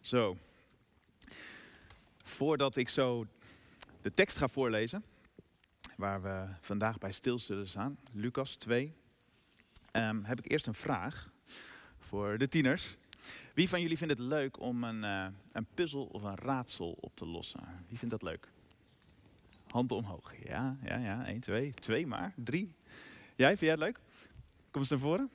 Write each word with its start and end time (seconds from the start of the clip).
Zo. 0.00 0.36
Voordat 2.22 2.76
ik 2.76 2.88
zo 2.88 3.26
de 4.02 4.14
tekst 4.14 4.36
ga 4.36 4.48
voorlezen, 4.48 5.04
waar 5.96 6.22
we 6.22 6.46
vandaag 6.60 6.98
bij 6.98 7.12
stil 7.12 7.38
zullen 7.38 7.68
staan, 7.68 7.98
Lucas 8.12 8.54
2, 8.54 8.92
ehm, 9.90 10.22
heb 10.22 10.38
ik 10.38 10.50
eerst 10.50 10.66
een 10.66 10.74
vraag 10.74 11.30
voor 11.98 12.38
de 12.38 12.48
tieners. 12.48 12.96
Wie 13.54 13.68
van 13.68 13.80
jullie 13.80 13.96
vindt 13.98 14.18
het 14.18 14.22
leuk 14.22 14.60
om 14.60 14.84
een, 14.84 15.04
eh, 15.04 15.26
een 15.52 15.66
puzzel 15.74 16.04
of 16.04 16.22
een 16.22 16.36
raadsel 16.36 16.96
op 17.00 17.16
te 17.16 17.26
lossen? 17.26 17.84
Wie 17.88 17.98
vindt 17.98 18.14
dat 18.14 18.22
leuk? 18.22 18.48
Handen 19.66 19.96
omhoog. 19.96 20.34
Ja, 20.44 20.76
ja, 20.84 20.98
ja. 20.98 21.26
1, 21.26 21.40
2, 21.40 21.72
2 21.74 22.06
maar. 22.06 22.32
3. 22.36 22.74
Jij, 23.36 23.48
vind 23.48 23.60
jij 23.60 23.70
het 23.70 23.78
leuk? 23.78 24.00
Kom 24.70 24.80
eens 24.80 24.90
naar 24.90 24.98
voren. 24.98 25.30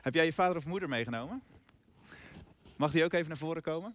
Heb 0.00 0.14
jij 0.14 0.24
je 0.24 0.32
vader 0.32 0.56
of 0.56 0.66
moeder 0.66 0.88
meegenomen? 0.88 1.42
Mag 2.76 2.90
die 2.90 3.04
ook 3.04 3.12
even 3.12 3.28
naar 3.28 3.36
voren 3.36 3.62
komen? 3.62 3.94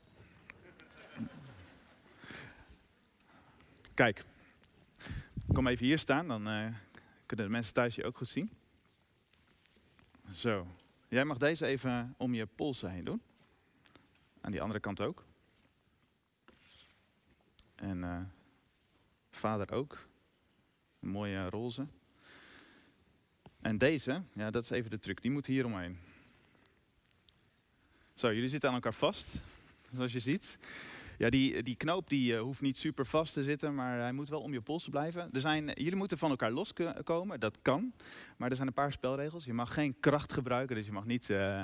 Kijk, 3.96 4.24
kom 5.54 5.68
even 5.68 5.86
hier 5.86 6.00
staan, 6.00 6.28
dan 6.28 6.48
uh, 6.48 6.74
kunnen 7.26 7.46
de 7.46 7.52
mensen 7.52 7.74
thuis 7.74 7.96
je 7.96 8.04
ook 8.04 8.18
goed 8.18 8.28
zien. 8.28 8.52
Zo, 10.34 10.68
jij 11.08 11.26
mag 11.26 11.38
deze 11.38 11.66
even 11.66 12.14
om 12.18 12.34
je 12.34 12.46
polsen 12.46 12.92
heen 12.92 13.04
doen. 13.04 13.22
Aan 14.42 14.52
die 14.52 14.62
andere 14.62 14.80
kant 14.80 15.02
ook. 15.02 15.24
En 17.76 17.98
uh, 17.98 18.22
vader 19.32 19.72
ook. 19.72 20.08
Mooie 21.00 21.50
roze. 21.50 21.88
En 23.62 23.78
deze, 23.78 24.22
ja, 24.34 24.52
dat 24.52 24.64
is 24.64 24.70
even 24.70 24.90
de 24.90 25.00
truc, 25.00 25.22
die 25.22 25.32
moet 25.32 25.46
hier 25.46 25.66
omheen. 25.66 26.00
Zo, 28.14 28.34
jullie 28.34 28.50
zitten 28.50 28.70
aan 28.70 28.76
elkaar 28.76 28.94
vast, 28.94 29.36
zoals 29.92 30.12
je 30.12 30.20
ziet. 30.20 30.58
Ja, 31.18 31.30
die, 31.30 31.64
die 31.64 31.76
knoop 31.76 32.10
die, 32.10 32.34
uh, 32.34 32.42
hoeft 32.42 32.62
niet 32.62 32.78
super 32.78 33.06
vast 33.06 33.34
te 33.34 33.44
zitten, 33.44 33.76
maar 33.76 34.00
hij 34.00 34.12
moet 34.12 34.30
wel 34.30 34.42
om 34.42 34.54
je 34.54 34.62
polsen 34.62 34.92
blijven. 34.92 35.30
Er 35.32 35.40
zijn, 35.40 35.66
jullie 35.74 35.96
moeten 35.96 36.18
van 36.18 36.30
elkaar 36.30 36.52
loskomen, 36.52 37.40
dat 37.40 37.62
kan. 37.62 37.94
Maar 38.38 38.50
er 38.50 38.56
zijn 38.56 38.68
een 38.68 38.74
paar 38.74 38.92
spelregels. 38.92 39.46
Je 39.46 39.54
mag 39.54 39.74
geen 39.74 40.00
kracht 40.00 40.34
gebruiken, 40.34 40.76
dus 40.76 40.86
je 40.86 40.92
mag 40.92 41.06
niet 41.06 41.30
uh, 41.30 41.64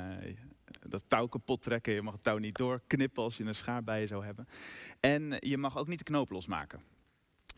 dat 0.89 1.03
touw 1.07 1.27
kapot 1.27 1.61
trekken. 1.61 1.93
Je 1.93 2.01
mag 2.01 2.13
het 2.13 2.23
touw 2.23 2.37
niet 2.37 2.57
doorknippen 2.57 3.23
als 3.23 3.37
je 3.37 3.43
een 3.43 3.55
schaar 3.55 3.83
bij 3.83 3.99
je 3.99 4.07
zou 4.07 4.25
hebben. 4.25 4.47
En 4.99 5.35
je 5.39 5.57
mag 5.57 5.77
ook 5.77 5.87
niet 5.87 5.99
de 5.99 6.03
knoop 6.03 6.29
losmaken. 6.29 6.81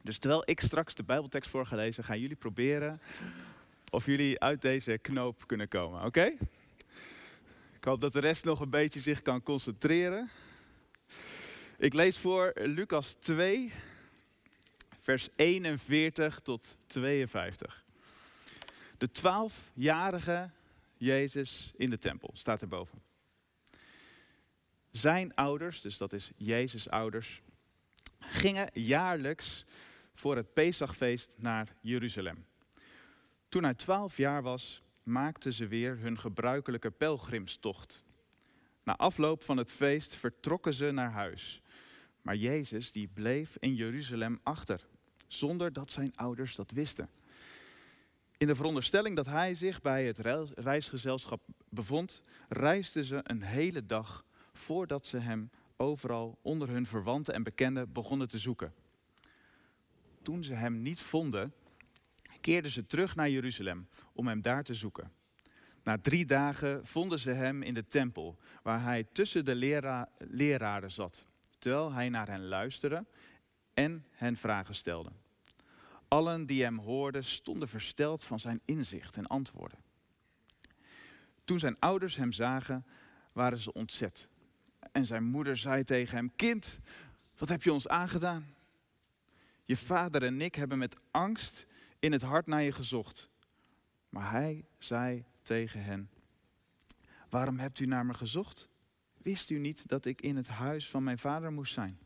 Dus 0.01 0.17
terwijl 0.17 0.41
ik 0.45 0.59
straks 0.59 0.95
de 0.95 1.03
Bijbeltekst 1.03 1.49
voor 1.49 1.65
ga 1.65 1.75
lezen, 1.75 2.03
gaan 2.03 2.19
jullie 2.19 2.35
proberen 2.35 3.01
of 3.89 4.05
jullie 4.05 4.39
uit 4.39 4.61
deze 4.61 4.97
knoop 4.97 5.47
kunnen 5.47 5.67
komen. 5.67 6.05
Oké? 6.05 6.33
Ik 7.75 7.83
hoop 7.89 8.01
dat 8.01 8.13
de 8.13 8.19
rest 8.19 8.45
nog 8.45 8.59
een 8.59 8.69
beetje 8.69 8.99
zich 8.99 9.21
kan 9.21 9.43
concentreren. 9.43 10.29
Ik 11.77 11.93
lees 11.93 12.17
voor 12.17 12.51
Lucas 12.55 13.13
2, 13.13 13.73
vers 14.99 15.29
41 15.35 16.39
tot 16.39 16.75
52. 16.87 17.85
De 18.97 19.11
twaalfjarige 19.11 20.49
Jezus 20.97 21.73
in 21.75 21.89
de 21.89 21.97
tempel 21.97 22.29
staat 22.33 22.61
erboven. 22.61 23.01
Zijn 24.91 25.35
ouders, 25.35 25.81
dus 25.81 25.97
dat 25.97 26.13
is 26.13 26.31
Jezus' 26.35 26.89
ouders, 26.89 27.41
gingen 28.19 28.69
jaarlijks 28.73 29.65
voor 30.13 30.35
het 30.35 30.53
Pesachfeest 30.53 31.33
naar 31.37 31.75
Jeruzalem. 31.81 32.45
Toen 33.49 33.63
hij 33.63 33.73
twaalf 33.73 34.17
jaar 34.17 34.41
was, 34.41 34.81
maakten 35.03 35.53
ze 35.53 35.67
weer 35.67 35.97
hun 35.97 36.19
gebruikelijke 36.19 36.91
pelgrimstocht. 36.91 38.03
Na 38.83 38.97
afloop 38.97 39.43
van 39.43 39.57
het 39.57 39.71
feest 39.71 40.15
vertrokken 40.15 40.73
ze 40.73 40.91
naar 40.91 41.11
huis. 41.11 41.62
Maar 42.23 42.35
Jezus 42.35 42.91
die 42.91 43.07
bleef 43.07 43.57
in 43.59 43.75
Jeruzalem 43.75 44.39
achter, 44.43 44.87
zonder 45.27 45.73
dat 45.73 45.91
zijn 45.91 46.15
ouders 46.15 46.55
dat 46.55 46.71
wisten. 46.71 47.09
In 48.37 48.47
de 48.47 48.55
veronderstelling 48.55 49.15
dat 49.15 49.25
hij 49.25 49.55
zich 49.55 49.81
bij 49.81 50.05
het 50.05 50.19
reisgezelschap 50.55 51.41
bevond, 51.69 52.23
reisden 52.49 53.03
ze 53.03 53.19
een 53.23 53.41
hele 53.41 53.85
dag 53.85 54.25
voordat 54.53 55.07
ze 55.07 55.17
hem 55.17 55.49
overal 55.77 56.37
onder 56.41 56.69
hun 56.69 56.85
verwanten 56.85 57.33
en 57.33 57.43
bekenden 57.43 57.91
begonnen 57.91 58.27
te 58.27 58.39
zoeken. 58.39 58.73
Toen 60.21 60.43
ze 60.43 60.53
hem 60.53 60.81
niet 60.81 60.99
vonden, 60.99 61.53
keerden 62.41 62.71
ze 62.71 62.85
terug 62.85 63.15
naar 63.15 63.29
Jeruzalem 63.29 63.87
om 64.13 64.27
hem 64.27 64.41
daar 64.41 64.63
te 64.63 64.73
zoeken. 64.73 65.11
Na 65.83 65.97
drie 65.97 66.25
dagen 66.25 66.85
vonden 66.85 67.19
ze 67.19 67.29
hem 67.29 67.61
in 67.61 67.73
de 67.73 67.87
tempel, 67.87 68.37
waar 68.61 68.83
hij 68.83 69.03
tussen 69.03 69.45
de 69.45 69.55
lera 69.55 70.09
leraren 70.17 70.91
zat, 70.91 71.25
terwijl 71.63 71.93
hij 71.93 72.09
naar 72.09 72.27
hen 72.27 72.47
luisterde 72.47 73.05
en 73.73 74.05
hen 74.11 74.37
vragen 74.37 74.75
stelde. 74.75 75.11
Allen 76.07 76.45
die 76.45 76.63
hem 76.63 76.79
hoorden 76.79 77.23
stonden 77.23 77.67
versteld 77.67 78.23
van 78.23 78.39
zijn 78.39 78.61
inzicht 78.65 79.15
en 79.15 79.27
antwoorden. 79.27 79.79
Toen 81.43 81.59
zijn 81.59 81.79
ouders 81.79 82.15
hem 82.15 82.31
zagen, 82.31 82.85
waren 83.31 83.57
ze 83.57 83.73
ontzet. 83.73 84.27
En 84.91 85.05
zijn 85.05 85.23
moeder 85.23 85.57
zei 85.57 85.83
tegen 85.83 86.17
hem: 86.17 86.35
Kind, 86.35 86.79
wat 87.37 87.49
heb 87.49 87.63
je 87.63 87.73
ons 87.73 87.87
aangedaan? 87.87 88.55
Je 89.65 89.77
vader 89.77 90.23
en 90.23 90.41
ik 90.41 90.55
hebben 90.55 90.77
met 90.77 91.01
angst 91.11 91.65
in 91.99 92.11
het 92.11 92.21
hart 92.21 92.47
naar 92.47 92.61
je 92.61 92.71
gezocht. 92.71 93.29
Maar 94.09 94.31
hij 94.31 94.65
zei 94.77 95.25
tegen 95.41 95.83
hen: 95.83 96.09
Waarom 97.29 97.59
hebt 97.59 97.79
u 97.79 97.85
naar 97.85 98.05
me 98.05 98.13
gezocht? 98.13 98.71
Wist 99.23 99.49
u 99.49 99.57
niet 99.57 99.87
dat 99.87 100.05
ik 100.05 100.21
in 100.21 100.35
het 100.35 100.47
huis 100.47 100.89
van 100.89 101.03
mijn 101.03 101.17
vader 101.17 101.51
moest 101.51 101.73
zijn? 101.73 101.99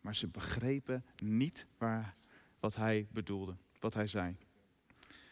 Maar 0.00 0.14
ze 0.14 0.26
begrepen 0.26 1.04
niet 1.22 1.66
waar, 1.78 2.14
wat 2.60 2.76
hij 2.76 3.06
bedoelde, 3.10 3.56
wat 3.80 3.94
hij 3.94 4.06
zei. 4.06 4.36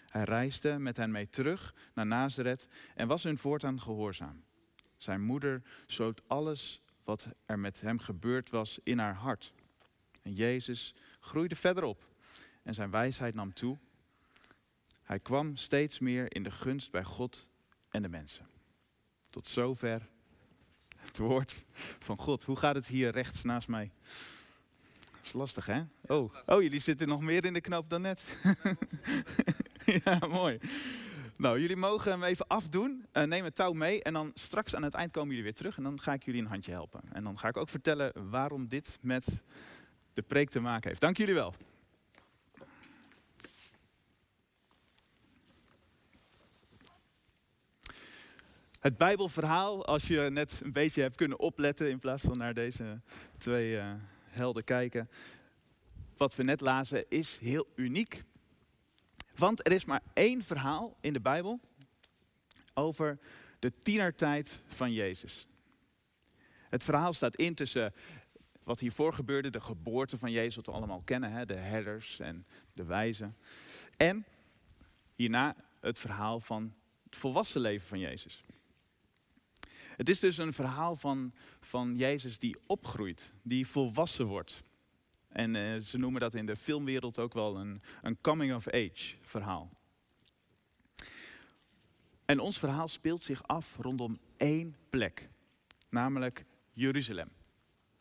Hij 0.09 0.23
reisde 0.23 0.79
met 0.79 0.97
hen 0.97 1.11
mee 1.11 1.29
terug 1.29 1.75
naar 1.95 2.07
Nazareth 2.07 2.69
en 2.95 3.09
was 3.09 3.23
hun 3.23 3.39
voortaan 3.39 3.81
gehoorzaam. 3.81 4.45
Zijn 4.97 5.23
moeder 5.23 5.63
sloot 5.87 6.29
alles 6.29 6.83
wat 7.05 7.29
er 7.47 7.59
met 7.59 7.81
hem 7.81 7.99
gebeurd 7.99 8.51
was 8.51 8.79
in 8.83 8.99
haar 8.99 9.15
hart. 9.15 9.53
En 10.23 10.33
Jezus 10.35 10.95
groeide 11.21 11.57
verder 11.57 11.85
op 11.85 12.09
en 12.63 12.75
zijn 12.75 12.91
wijsheid 12.91 13.35
nam 13.35 13.53
toe. 13.53 13.79
Hij 15.03 15.21
kwam 15.21 15.57
steeds 15.57 15.99
meer 15.99 16.35
in 16.35 16.43
de 16.43 16.51
gunst 16.51 16.91
bij 16.91 17.05
God 17.05 17.49
en 17.89 18.03
de 18.03 18.09
mensen. 18.09 18.49
Tot 19.31 19.47
zover 19.47 20.13
het 21.07 21.19
woord 21.19 21.65
van 21.99 22.19
God. 22.19 22.45
Hoe 22.45 22.57
gaat 22.57 22.75
het 22.75 22.87
hier 22.87 23.11
rechts 23.11 23.43
naast 23.43 23.69
mij? 23.69 23.91
Dat 25.11 25.23
is 25.23 25.33
lastig, 25.33 25.67
hè? 25.67 25.81
Oh, 26.07 26.35
oh 26.47 26.63
jullie 26.63 26.81
zitten 26.81 27.09
nog 27.09 27.21
meer 27.21 27.45
in 27.45 27.53
de 27.53 27.61
knoop 27.61 27.91
dan 27.91 28.01
net. 28.01 28.23
ja, 30.05 30.19
mooi. 30.29 30.59
Nou, 31.37 31.61
jullie 31.61 31.77
mogen 31.77 32.11
hem 32.11 32.23
even 32.23 32.47
afdoen. 32.47 33.07
Uh, 33.13 33.23
neem 33.23 33.45
het 33.45 33.55
touw 33.55 33.73
mee 33.73 34.03
en 34.03 34.13
dan 34.13 34.31
straks 34.35 34.75
aan 34.75 34.83
het 34.83 34.95
eind 34.95 35.13
komen 35.13 35.29
jullie 35.29 35.45
weer 35.45 35.55
terug. 35.55 35.77
En 35.77 35.83
dan 35.83 36.01
ga 36.01 36.13
ik 36.13 36.25
jullie 36.25 36.41
een 36.41 36.47
handje 36.47 36.73
helpen. 36.73 37.01
En 37.13 37.25
dan 37.25 37.39
ga 37.39 37.49
ik 37.49 37.57
ook 37.57 37.69
vertellen 37.69 38.31
waarom 38.31 38.69
dit 38.69 38.99
met 39.01 39.43
de 40.13 40.23
preek 40.23 40.51
te 40.51 40.61
maken 40.61 40.89
heeft. 40.89 41.01
Dank 41.01 41.17
jullie 41.17 41.35
wel. 41.35 41.55
Het 48.85 48.97
Bijbelverhaal, 48.97 49.85
als 49.85 50.07
je 50.07 50.21
net 50.21 50.61
een 50.65 50.73
beetje 50.73 51.03
hebt 51.03 51.17
kunnen 51.17 51.39
opletten 51.39 51.91
in 51.91 51.99
plaats 51.99 52.23
van 52.23 52.39
naar 52.39 52.55
deze 52.55 53.01
twee 53.39 53.73
uh, 53.73 53.93
helden 54.25 54.65
kijken. 54.65 55.11
Wat 56.17 56.35
we 56.35 56.43
net 56.43 56.61
lazen 56.61 57.05
is 57.09 57.39
heel 57.39 57.67
uniek. 57.75 58.23
Want 59.37 59.67
er 59.67 59.73
is 59.73 59.85
maar 59.85 60.03
één 60.13 60.43
verhaal 60.43 60.97
in 61.01 61.13
de 61.13 61.21
Bijbel 61.21 61.61
over 62.75 63.19
de 63.59 63.73
tienertijd 63.83 64.61
van 64.67 64.93
Jezus. 64.93 65.47
Het 66.69 66.85
verhaal 66.85 67.13
staat 67.13 67.37
in 67.37 67.55
tussen 67.55 67.95
wat 68.63 68.81
hiervoor 68.81 69.13
gebeurde, 69.13 69.51
de 69.51 69.61
geboorte 69.61 70.19
van 70.19 70.31
Jezus, 70.31 70.57
wat 70.57 70.67
we 70.67 70.73
allemaal 70.73 71.03
kennen, 71.05 71.31
hè, 71.31 71.45
de 71.45 71.55
herders 71.55 72.21
en 72.21 72.47
de 72.73 72.85
wijzen. 72.85 73.37
En 73.97 74.25
hierna 75.15 75.57
het 75.81 75.99
verhaal 75.99 76.41
van 76.41 76.75
het 77.05 77.17
volwassen 77.17 77.61
leven 77.61 77.87
van 77.87 77.99
Jezus. 77.99 78.45
Het 79.97 80.09
is 80.09 80.19
dus 80.19 80.39
een 80.39 80.53
verhaal 80.53 80.97
van, 80.97 81.33
van 81.61 81.97
Jezus 81.97 82.39
die 82.39 82.57
opgroeit, 82.67 83.33
die 83.43 83.67
volwassen 83.67 84.27
wordt. 84.27 84.63
En 85.29 85.55
uh, 85.55 85.77
ze 85.77 85.99
noemen 85.99 86.21
dat 86.21 86.35
in 86.35 86.47
de 86.47 86.57
filmwereld 86.57 87.19
ook 87.19 87.35
wel 87.35 87.57
een, 87.57 87.83
een 88.03 88.21
coming-of-age 88.21 89.15
verhaal. 89.21 89.71
En 92.25 92.39
ons 92.39 92.59
verhaal 92.59 92.89
speelt 92.89 93.23
zich 93.23 93.47
af 93.47 93.77
rondom 93.77 94.19
één 94.37 94.77
plek, 94.91 95.29
namelijk 95.89 96.45
Jeruzalem. 96.73 97.31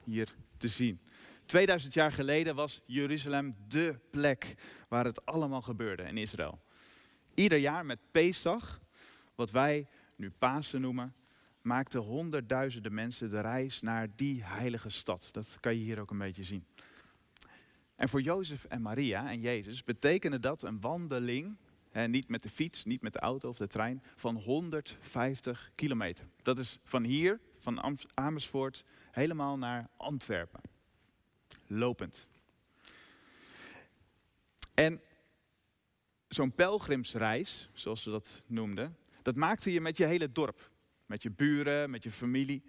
Hier 0.04 0.36
te 0.58 0.68
zien. 0.68 1.02
2000 1.46 1.94
jaar 1.94 2.12
geleden 2.12 2.56
was 2.56 2.82
Jeruzalem 2.86 3.54
dé 3.68 4.00
plek 4.10 4.54
waar 4.88 5.06
het 5.06 5.26
allemaal 5.26 5.62
gebeurde 5.62 6.04
in 6.04 6.18
Israël. 6.18 6.62
Ieder 7.34 7.58
jaar 7.58 7.86
met 7.86 8.00
Pesach, 8.12 8.82
wat 9.36 9.52
wij 9.52 9.88
nu 10.16 10.32
Pasen 10.32 10.82
noemen, 10.82 11.16
maakten 11.64 12.00
honderdduizenden 12.00 12.94
mensen 12.94 13.30
de 13.30 13.42
reis 13.42 13.82
naar 13.82 14.08
die 14.16 14.44
heilige 14.44 14.90
stad. 14.90 15.30
Dat 15.32 15.58
kan 15.60 15.76
je 15.76 15.84
hier 15.84 16.00
ook 16.00 16.12
een 16.12 16.18
beetje 16.18 16.44
zien. 16.44 16.66
En 17.96 18.10
voor 18.10 18.22
Jozef 18.22 18.64
en 18.64 18.82
Maria 18.82 19.30
en 19.30 19.42
Jezus 19.42 19.84
betekende 19.84 20.40
dat 20.40 20.62
een 20.62 20.80
wandeling, 20.80 21.58
niet 22.08 22.28
met 22.28 22.44
de 22.44 22.50
fiets, 22.50 22.84
niet 22.84 23.02
met 23.02 23.14
de 23.14 23.20
auto 23.20 23.50
of 23.50 23.58
de 23.58 23.68
trein, 23.68 24.04
van 24.16 24.36
150 24.36 25.72
kilometer. 25.76 26.26
Dat 26.42 26.60
is 26.60 26.80
van 26.84 27.04
hier, 27.04 27.40
van 27.60 27.98
Amersfoort, 28.14 28.86
helemaal 29.12 29.58
naar 29.58 29.90
Antwerpen. 29.98 30.62
Lopend. 31.68 32.30
En 34.74 35.02
zo'n 36.28 36.54
pelgrimsreis, 36.54 37.70
zoals 37.74 38.02
ze 38.02 38.10
dat 38.10 38.42
noemden, 38.46 38.98
dat 39.22 39.36
maakte 39.36 39.72
je 39.72 39.82
met 39.82 39.98
je 39.98 40.06
hele 40.06 40.32
dorp. 40.32 40.72
Met 41.14 41.24
je 41.24 41.32
buren, 41.32 41.90
met 41.90 42.04
je 42.04 42.12
familie. 42.12 42.64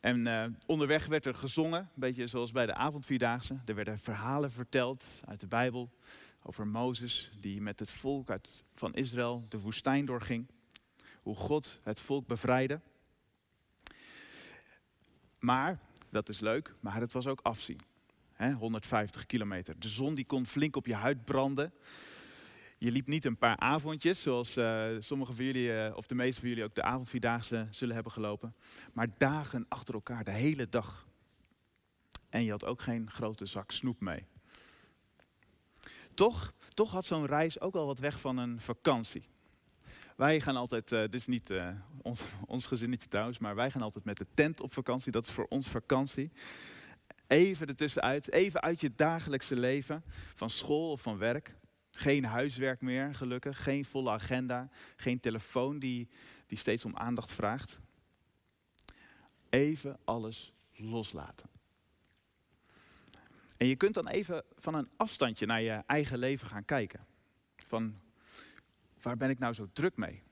En 0.00 0.28
uh, 0.28 0.44
onderweg 0.66 1.06
werd 1.06 1.26
er 1.26 1.34
gezongen, 1.34 1.80
een 1.80 1.88
beetje 1.94 2.26
zoals 2.26 2.52
bij 2.52 2.66
de 2.66 2.74
avondvierdaagse. 2.74 3.60
Er 3.64 3.74
werden 3.74 3.98
verhalen 3.98 4.50
verteld 4.50 5.06
uit 5.24 5.40
de 5.40 5.46
Bijbel 5.46 5.90
over 6.42 6.66
Mozes, 6.66 7.30
die 7.38 7.60
met 7.60 7.78
het 7.78 7.90
volk 7.90 8.30
uit, 8.30 8.64
van 8.74 8.94
Israël 8.94 9.46
de 9.48 9.58
woestijn 9.58 10.04
doorging. 10.04 10.46
Hoe 11.22 11.36
God 11.36 11.78
het 11.82 12.00
volk 12.00 12.26
bevrijdde. 12.26 12.80
Maar, 15.38 15.78
dat 16.10 16.28
is 16.28 16.40
leuk, 16.40 16.74
maar 16.80 17.00
het 17.00 17.12
was 17.12 17.26
ook 17.26 17.40
afzien. 17.42 17.80
150 18.58 19.26
kilometer. 19.26 19.78
De 19.78 19.88
zon 19.88 20.14
die 20.14 20.26
kon 20.26 20.46
flink 20.46 20.76
op 20.76 20.86
je 20.86 20.94
huid 20.94 21.24
branden. 21.24 21.72
Je 22.82 22.90
liep 22.90 23.06
niet 23.06 23.24
een 23.24 23.36
paar 23.36 23.56
avondjes, 23.56 24.22
zoals 24.22 24.56
uh, 24.56 24.86
sommige 24.98 25.34
van 25.34 25.44
jullie, 25.44 25.66
uh, 25.68 25.96
of 25.96 26.06
de 26.06 26.14
meeste 26.14 26.40
van 26.40 26.48
jullie 26.48 26.64
ook 26.64 26.74
de 26.74 26.82
avondvierdaagse 26.82 27.66
zullen 27.70 27.94
hebben 27.94 28.12
gelopen. 28.12 28.54
Maar 28.92 29.08
dagen 29.16 29.66
achter 29.68 29.94
elkaar, 29.94 30.24
de 30.24 30.30
hele 30.30 30.68
dag. 30.68 31.08
En 32.28 32.44
je 32.44 32.50
had 32.50 32.64
ook 32.64 32.80
geen 32.80 33.10
grote 33.10 33.46
zak 33.46 33.70
snoep 33.70 34.00
mee. 34.00 34.26
Toch, 36.14 36.52
toch 36.74 36.90
had 36.90 37.04
zo'n 37.04 37.26
reis 37.26 37.60
ook 37.60 37.74
al 37.74 37.86
wat 37.86 37.98
weg 37.98 38.20
van 38.20 38.36
een 38.36 38.60
vakantie. 38.60 39.28
Wij 40.16 40.40
gaan 40.40 40.56
altijd, 40.56 40.92
uh, 40.92 41.00
dit 41.00 41.14
is 41.14 41.26
niet 41.26 41.52
ons, 42.02 42.20
ons 42.46 42.66
gezinnetje 42.66 43.08
trouwens, 43.08 43.38
maar 43.38 43.54
wij 43.54 43.70
gaan 43.70 43.82
altijd 43.82 44.04
met 44.04 44.16
de 44.16 44.26
tent 44.34 44.60
op 44.60 44.72
vakantie. 44.72 45.12
Dat 45.12 45.26
is 45.26 45.32
voor 45.32 45.46
ons 45.48 45.68
vakantie. 45.68 46.30
Even 47.26 47.66
ertussenuit, 47.66 48.32
even 48.32 48.60
uit 48.60 48.80
je 48.80 48.94
dagelijkse 48.94 49.56
leven, 49.56 50.04
van 50.34 50.50
school 50.50 50.90
of 50.90 51.00
van 51.00 51.18
werk. 51.18 51.58
Geen 51.90 52.24
huiswerk 52.24 52.80
meer, 52.80 53.14
gelukkig. 53.14 53.62
Geen 53.62 53.84
volle 53.84 54.10
agenda. 54.10 54.68
Geen 54.96 55.20
telefoon 55.20 55.78
die, 55.78 56.08
die 56.46 56.58
steeds 56.58 56.84
om 56.84 56.96
aandacht 56.96 57.32
vraagt. 57.32 57.80
Even 59.48 59.98
alles 60.04 60.52
loslaten. 60.76 61.48
En 63.56 63.66
je 63.66 63.76
kunt 63.76 63.94
dan 63.94 64.08
even 64.08 64.44
van 64.56 64.74
een 64.74 64.88
afstandje 64.96 65.46
naar 65.46 65.60
je 65.60 65.82
eigen 65.86 66.18
leven 66.18 66.46
gaan 66.46 66.64
kijken. 66.64 67.06
Van 67.56 68.00
waar 69.02 69.16
ben 69.16 69.30
ik 69.30 69.38
nou 69.38 69.52
zo 69.52 69.68
druk 69.72 69.96
mee? 69.96 70.22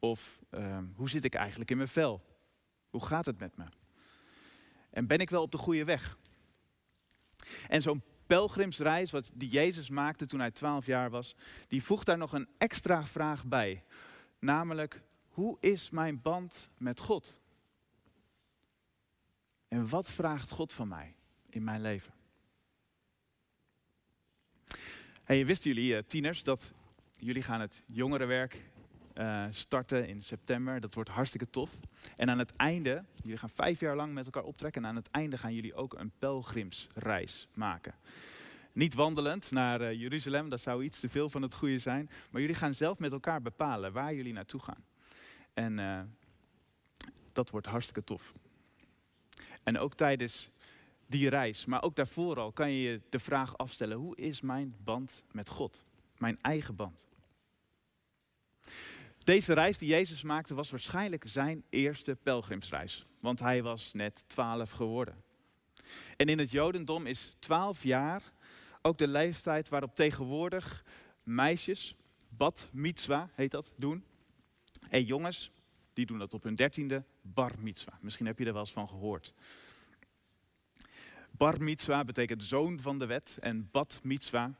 Of 0.00 0.40
uh, 0.50 0.78
hoe 0.94 1.08
zit 1.08 1.24
ik 1.24 1.34
eigenlijk 1.34 1.70
in 1.70 1.76
mijn 1.76 1.88
vel? 1.88 2.22
Hoe 2.90 3.04
gaat 3.04 3.26
het 3.26 3.38
met 3.38 3.56
me? 3.56 3.64
En 4.90 5.06
ben 5.06 5.18
ik 5.18 5.30
wel 5.30 5.42
op 5.42 5.50
de 5.50 5.58
goede 5.58 5.84
weg? 5.84 6.18
En 7.68 7.82
zo'n 7.82 8.02
pelgrimsreis 8.26 9.10
wat 9.10 9.30
die 9.32 9.48
Jezus 9.48 9.90
maakte 9.90 10.26
toen 10.26 10.40
hij 10.40 10.50
12 10.50 10.86
jaar 10.86 11.10
was, 11.10 11.34
die 11.68 11.82
voegt 11.82 12.06
daar 12.06 12.18
nog 12.18 12.32
een 12.32 12.48
extra 12.58 13.04
vraag 13.04 13.44
bij. 13.44 13.84
Namelijk, 14.38 15.02
hoe 15.28 15.56
is 15.60 15.90
mijn 15.90 16.22
band 16.22 16.70
met 16.78 17.00
God? 17.00 17.40
En 19.68 19.88
wat 19.88 20.10
vraagt 20.10 20.50
God 20.50 20.72
van 20.72 20.88
mij 20.88 21.14
in 21.50 21.64
mijn 21.64 21.80
leven? 21.80 22.14
En 25.24 25.46
wisten 25.46 25.74
jullie, 25.74 25.96
eh, 25.96 26.02
tieners, 26.06 26.42
dat 26.42 26.72
jullie 27.18 27.42
gaan 27.42 27.60
het 27.60 27.82
jongerenwerk 27.86 28.64
uh, 29.18 29.44
starten 29.50 30.08
in 30.08 30.22
september. 30.22 30.80
Dat 30.80 30.94
wordt 30.94 31.10
hartstikke 31.10 31.50
tof. 31.50 31.78
En 32.16 32.30
aan 32.30 32.38
het 32.38 32.56
einde, 32.56 33.04
jullie 33.22 33.38
gaan 33.38 33.50
vijf 33.50 33.80
jaar 33.80 33.96
lang 33.96 34.14
met 34.14 34.24
elkaar 34.24 34.44
optrekken. 34.44 34.82
En 34.82 34.88
aan 34.88 34.96
het 34.96 35.10
einde 35.10 35.38
gaan 35.38 35.54
jullie 35.54 35.74
ook 35.74 35.94
een 35.94 36.12
pelgrimsreis 36.18 37.48
maken. 37.54 37.94
Niet 38.72 38.94
wandelend 38.94 39.50
naar 39.50 39.80
uh, 39.80 40.00
Jeruzalem, 40.00 40.48
dat 40.48 40.60
zou 40.60 40.84
iets 40.84 41.00
te 41.00 41.08
veel 41.08 41.30
van 41.30 41.42
het 41.42 41.54
goede 41.54 41.78
zijn. 41.78 42.10
Maar 42.30 42.40
jullie 42.40 42.56
gaan 42.56 42.74
zelf 42.74 42.98
met 42.98 43.12
elkaar 43.12 43.42
bepalen 43.42 43.92
waar 43.92 44.14
jullie 44.14 44.32
naartoe 44.32 44.60
gaan. 44.60 44.84
En 45.54 45.78
uh, 45.78 46.00
dat 47.32 47.50
wordt 47.50 47.66
hartstikke 47.66 48.04
tof. 48.04 48.32
En 49.62 49.78
ook 49.78 49.94
tijdens 49.94 50.50
die 51.06 51.28
reis, 51.28 51.64
maar 51.64 51.82
ook 51.82 51.96
daarvoor 51.96 52.38
al, 52.38 52.52
kan 52.52 52.70
je 52.70 52.90
je 52.90 53.00
de 53.08 53.18
vraag 53.18 53.56
afstellen: 53.56 53.96
hoe 53.96 54.16
is 54.16 54.40
mijn 54.40 54.74
band 54.84 55.24
met 55.32 55.48
God? 55.48 55.84
Mijn 56.18 56.38
eigen 56.40 56.76
band. 56.76 57.06
Deze 59.26 59.52
reis 59.52 59.78
die 59.78 59.88
Jezus 59.88 60.22
maakte 60.22 60.54
was 60.54 60.70
waarschijnlijk 60.70 61.24
zijn 61.26 61.64
eerste 61.70 62.16
pelgrimsreis, 62.22 63.06
want 63.20 63.40
hij 63.40 63.62
was 63.62 63.92
net 63.92 64.24
twaalf 64.26 64.70
geworden. 64.70 65.22
En 66.16 66.28
in 66.28 66.38
het 66.38 66.50
Jodendom 66.50 67.06
is 67.06 67.36
twaalf 67.38 67.82
jaar 67.82 68.22
ook 68.82 68.98
de 68.98 69.08
leeftijd 69.08 69.68
waarop 69.68 69.94
tegenwoordig 69.94 70.84
meisjes, 71.22 71.94
bad 72.28 72.68
mitzwa 72.72 73.30
heet 73.34 73.50
dat, 73.50 73.72
doen. 73.76 74.04
En 74.90 75.04
jongens, 75.04 75.50
die 75.92 76.06
doen 76.06 76.18
dat 76.18 76.34
op 76.34 76.42
hun 76.42 76.54
dertiende, 76.54 77.04
bar 77.22 77.52
mitzwa. 77.58 77.98
Misschien 78.00 78.26
heb 78.26 78.38
je 78.38 78.44
er 78.44 78.52
wel 78.52 78.60
eens 78.60 78.72
van 78.72 78.88
gehoord. 78.88 79.34
Bar 81.30 81.62
mitzwa 81.62 82.04
betekent 82.04 82.44
zoon 82.44 82.80
van 82.80 82.98
de 82.98 83.06
wet 83.06 83.36
en 83.38 83.68
bad 83.70 84.00
mitzwa 84.02 84.54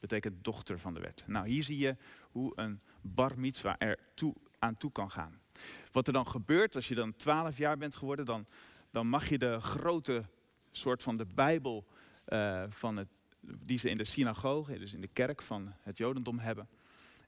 betekent 0.00 0.44
dochter 0.44 0.78
van 0.78 0.94
de 0.94 1.00
wet. 1.00 1.22
Nou, 1.26 1.48
hier 1.48 1.64
zie 1.64 1.78
je 1.78 1.96
hoe 2.30 2.52
een 2.54 2.80
bar 3.00 3.38
mitzwa 3.38 3.78
er 3.78 3.98
toe, 4.14 4.34
aan 4.58 4.76
toe 4.76 4.92
kan 4.92 5.10
gaan. 5.10 5.40
Wat 5.92 6.06
er 6.06 6.12
dan 6.12 6.26
gebeurt 6.26 6.74
als 6.74 6.88
je 6.88 6.94
dan 6.94 7.16
12 7.16 7.56
jaar 7.56 7.76
bent 7.76 7.96
geworden, 7.96 8.24
dan, 8.24 8.46
dan 8.90 9.06
mag 9.06 9.28
je 9.28 9.38
de 9.38 9.60
grote 9.60 10.24
soort 10.70 11.02
van 11.02 11.16
de 11.16 11.26
Bijbel 11.34 11.86
uh, 12.28 12.64
van 12.68 12.96
het, 12.96 13.08
die 13.40 13.78
ze 13.78 13.90
in 13.90 13.96
de 13.96 14.04
synagoge, 14.04 14.78
dus 14.78 14.92
in 14.92 15.00
de 15.00 15.08
kerk 15.12 15.42
van 15.42 15.72
het 15.82 15.98
Jodendom 15.98 16.38
hebben, 16.38 16.68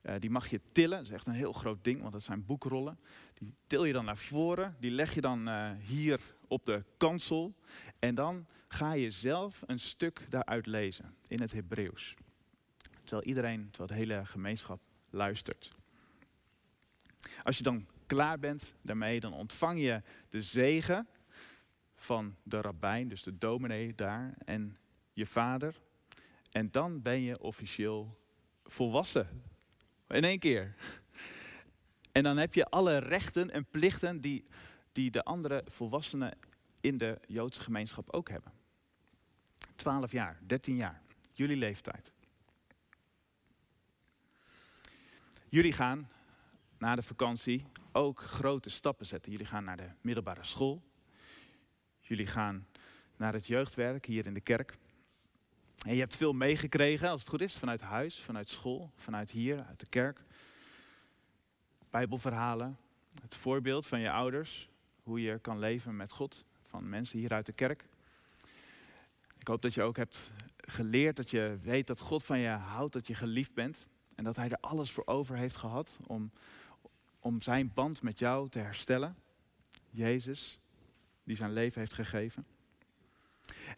uh, 0.02 0.14
die 0.18 0.30
mag 0.30 0.48
je 0.48 0.60
tillen. 0.72 0.98
Dat 0.98 1.06
is 1.06 1.12
echt 1.12 1.26
een 1.26 1.32
heel 1.32 1.52
groot 1.52 1.84
ding, 1.84 2.00
want 2.00 2.12
dat 2.12 2.22
zijn 2.22 2.46
boekrollen. 2.46 2.98
Die 3.34 3.54
til 3.66 3.84
je 3.84 3.92
dan 3.92 4.04
naar 4.04 4.16
voren, 4.16 4.76
die 4.80 4.90
leg 4.90 5.14
je 5.14 5.20
dan 5.20 5.48
uh, 5.48 5.70
hier 5.80 6.20
op 6.48 6.64
de 6.64 6.84
kansel. 6.96 7.54
En 7.98 8.14
dan 8.14 8.46
ga 8.68 8.92
je 8.92 9.10
zelf 9.10 9.62
een 9.66 9.78
stuk 9.78 10.26
daaruit 10.28 10.66
lezen 10.66 11.14
in 11.26 11.40
het 11.40 11.52
Hebreeuws. 11.52 12.14
Terwijl 13.12 13.36
iedereen, 13.36 13.70
terwijl 13.70 13.88
de 13.88 14.06
hele 14.06 14.26
gemeenschap 14.26 14.80
luistert. 15.10 15.70
Als 17.42 17.56
je 17.56 17.62
dan 17.62 17.86
klaar 18.06 18.38
bent 18.38 18.74
daarmee, 18.82 19.20
dan 19.20 19.32
ontvang 19.32 19.80
je 19.80 20.02
de 20.28 20.42
zegen 20.42 21.08
van 21.96 22.36
de 22.42 22.60
rabbijn, 22.60 23.08
dus 23.08 23.22
de 23.22 23.38
dominee 23.38 23.94
daar, 23.94 24.34
en 24.44 24.76
je 25.12 25.26
vader. 25.26 25.80
En 26.50 26.70
dan 26.70 27.02
ben 27.02 27.20
je 27.20 27.40
officieel 27.40 28.18
volwassen. 28.64 29.42
In 30.08 30.24
één 30.24 30.38
keer. 30.38 30.74
En 32.12 32.22
dan 32.22 32.36
heb 32.36 32.54
je 32.54 32.66
alle 32.66 32.98
rechten 32.98 33.50
en 33.50 33.66
plichten 33.70 34.20
die, 34.20 34.44
die 34.92 35.10
de 35.10 35.24
andere 35.24 35.64
volwassenen 35.66 36.38
in 36.80 36.98
de 36.98 37.20
Joodse 37.26 37.60
gemeenschap 37.60 38.12
ook 38.12 38.28
hebben. 38.28 38.52
12 39.76 40.12
jaar, 40.12 40.38
13 40.46 40.76
jaar, 40.76 41.02
jullie 41.32 41.56
leeftijd. 41.56 42.12
Jullie 45.52 45.72
gaan 45.72 46.08
na 46.78 46.94
de 46.94 47.02
vakantie 47.02 47.66
ook 47.92 48.20
grote 48.20 48.70
stappen 48.70 49.06
zetten. 49.06 49.32
Jullie 49.32 49.46
gaan 49.46 49.64
naar 49.64 49.76
de 49.76 49.88
middelbare 50.00 50.44
school. 50.44 50.82
Jullie 52.00 52.26
gaan 52.26 52.66
naar 53.16 53.32
het 53.32 53.46
jeugdwerk 53.46 54.04
hier 54.04 54.26
in 54.26 54.34
de 54.34 54.40
kerk. 54.40 54.76
En 55.86 55.94
je 55.94 56.00
hebt 56.00 56.16
veel 56.16 56.32
meegekregen, 56.32 57.08
als 57.08 57.20
het 57.20 57.30
goed 57.30 57.40
is, 57.40 57.54
vanuit 57.54 57.80
huis, 57.80 58.20
vanuit 58.20 58.50
school, 58.50 58.90
vanuit 58.96 59.30
hier, 59.30 59.64
uit 59.64 59.80
de 59.80 59.88
kerk. 59.88 60.20
Bijbelverhalen, 61.90 62.78
het 63.22 63.36
voorbeeld 63.36 63.86
van 63.86 64.00
je 64.00 64.10
ouders, 64.10 64.68
hoe 65.02 65.22
je 65.22 65.38
kan 65.38 65.58
leven 65.58 65.96
met 65.96 66.12
God, 66.12 66.44
van 66.62 66.88
mensen 66.88 67.18
hier 67.18 67.32
uit 67.32 67.46
de 67.46 67.52
kerk. 67.54 67.84
Ik 69.38 69.46
hoop 69.46 69.62
dat 69.62 69.74
je 69.74 69.82
ook 69.82 69.96
hebt 69.96 70.30
geleerd 70.56 71.16
dat 71.16 71.30
je 71.30 71.58
weet 71.62 71.86
dat 71.86 72.00
God 72.00 72.24
van 72.24 72.38
je 72.38 72.48
houdt, 72.48 72.92
dat 72.92 73.06
je 73.06 73.14
geliefd 73.14 73.54
bent. 73.54 73.90
En 74.14 74.24
dat 74.24 74.36
hij 74.36 74.48
er 74.48 74.58
alles 74.60 74.90
voor 74.90 75.06
over 75.06 75.36
heeft 75.36 75.56
gehad 75.56 75.98
om, 76.06 76.30
om 77.20 77.40
zijn 77.40 77.72
band 77.74 78.02
met 78.02 78.18
jou 78.18 78.48
te 78.48 78.58
herstellen. 78.58 79.16
Jezus, 79.90 80.58
die 81.24 81.36
zijn 81.36 81.52
leven 81.52 81.80
heeft 81.80 81.92
gegeven. 81.92 82.46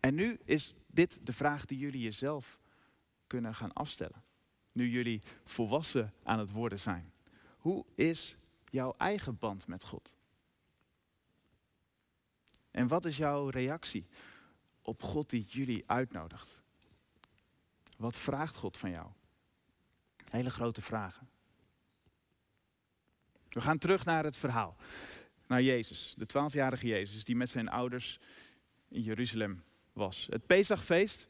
En 0.01 0.15
nu 0.15 0.39
is 0.45 0.75
dit 0.87 1.19
de 1.23 1.33
vraag 1.33 1.65
die 1.65 1.79
jullie 1.79 2.01
jezelf 2.01 2.59
kunnen 3.27 3.55
gaan 3.55 3.73
afstellen. 3.73 4.23
Nu 4.73 4.89
jullie 4.89 5.23
volwassen 5.45 6.13
aan 6.23 6.39
het 6.39 6.51
worden 6.51 6.81
zijn. 6.81 7.13
Hoe 7.59 7.85
is 7.95 8.37
jouw 8.71 8.95
eigen 8.99 9.39
band 9.39 9.67
met 9.67 9.85
God? 9.85 10.15
En 12.71 12.89
wat 12.89 13.05
is 13.05 13.17
jouw 13.17 13.49
reactie 13.49 14.07
op 14.83 15.03
God 15.03 15.31
die 15.31 15.45
jullie 15.45 15.91
uitnodigt? 15.91 16.59
Wat 17.97 18.17
vraagt 18.17 18.57
God 18.57 18.79
van 18.79 18.91
jou? 18.91 19.11
Hele 20.35 20.51
grote 20.51 20.83
vragen. 20.83 21.29
We 23.49 23.61
gaan 23.61 23.79
terug 23.79 24.05
naar 24.05 24.25
het 24.25 24.37
verhaal. 24.37 24.77
Naar 25.47 25.63
Jezus, 25.63 26.15
de 26.17 26.27
twaalfjarige 26.27 26.87
Jezus, 26.87 27.25
die 27.25 27.37
met 27.37 27.51
zijn 27.51 27.69
ouders 27.69 28.19
in 28.89 29.03
Jeruzalem 29.03 29.63
was. 29.93 30.27
Het 30.31 30.47
Pesachfeest, 30.47 31.29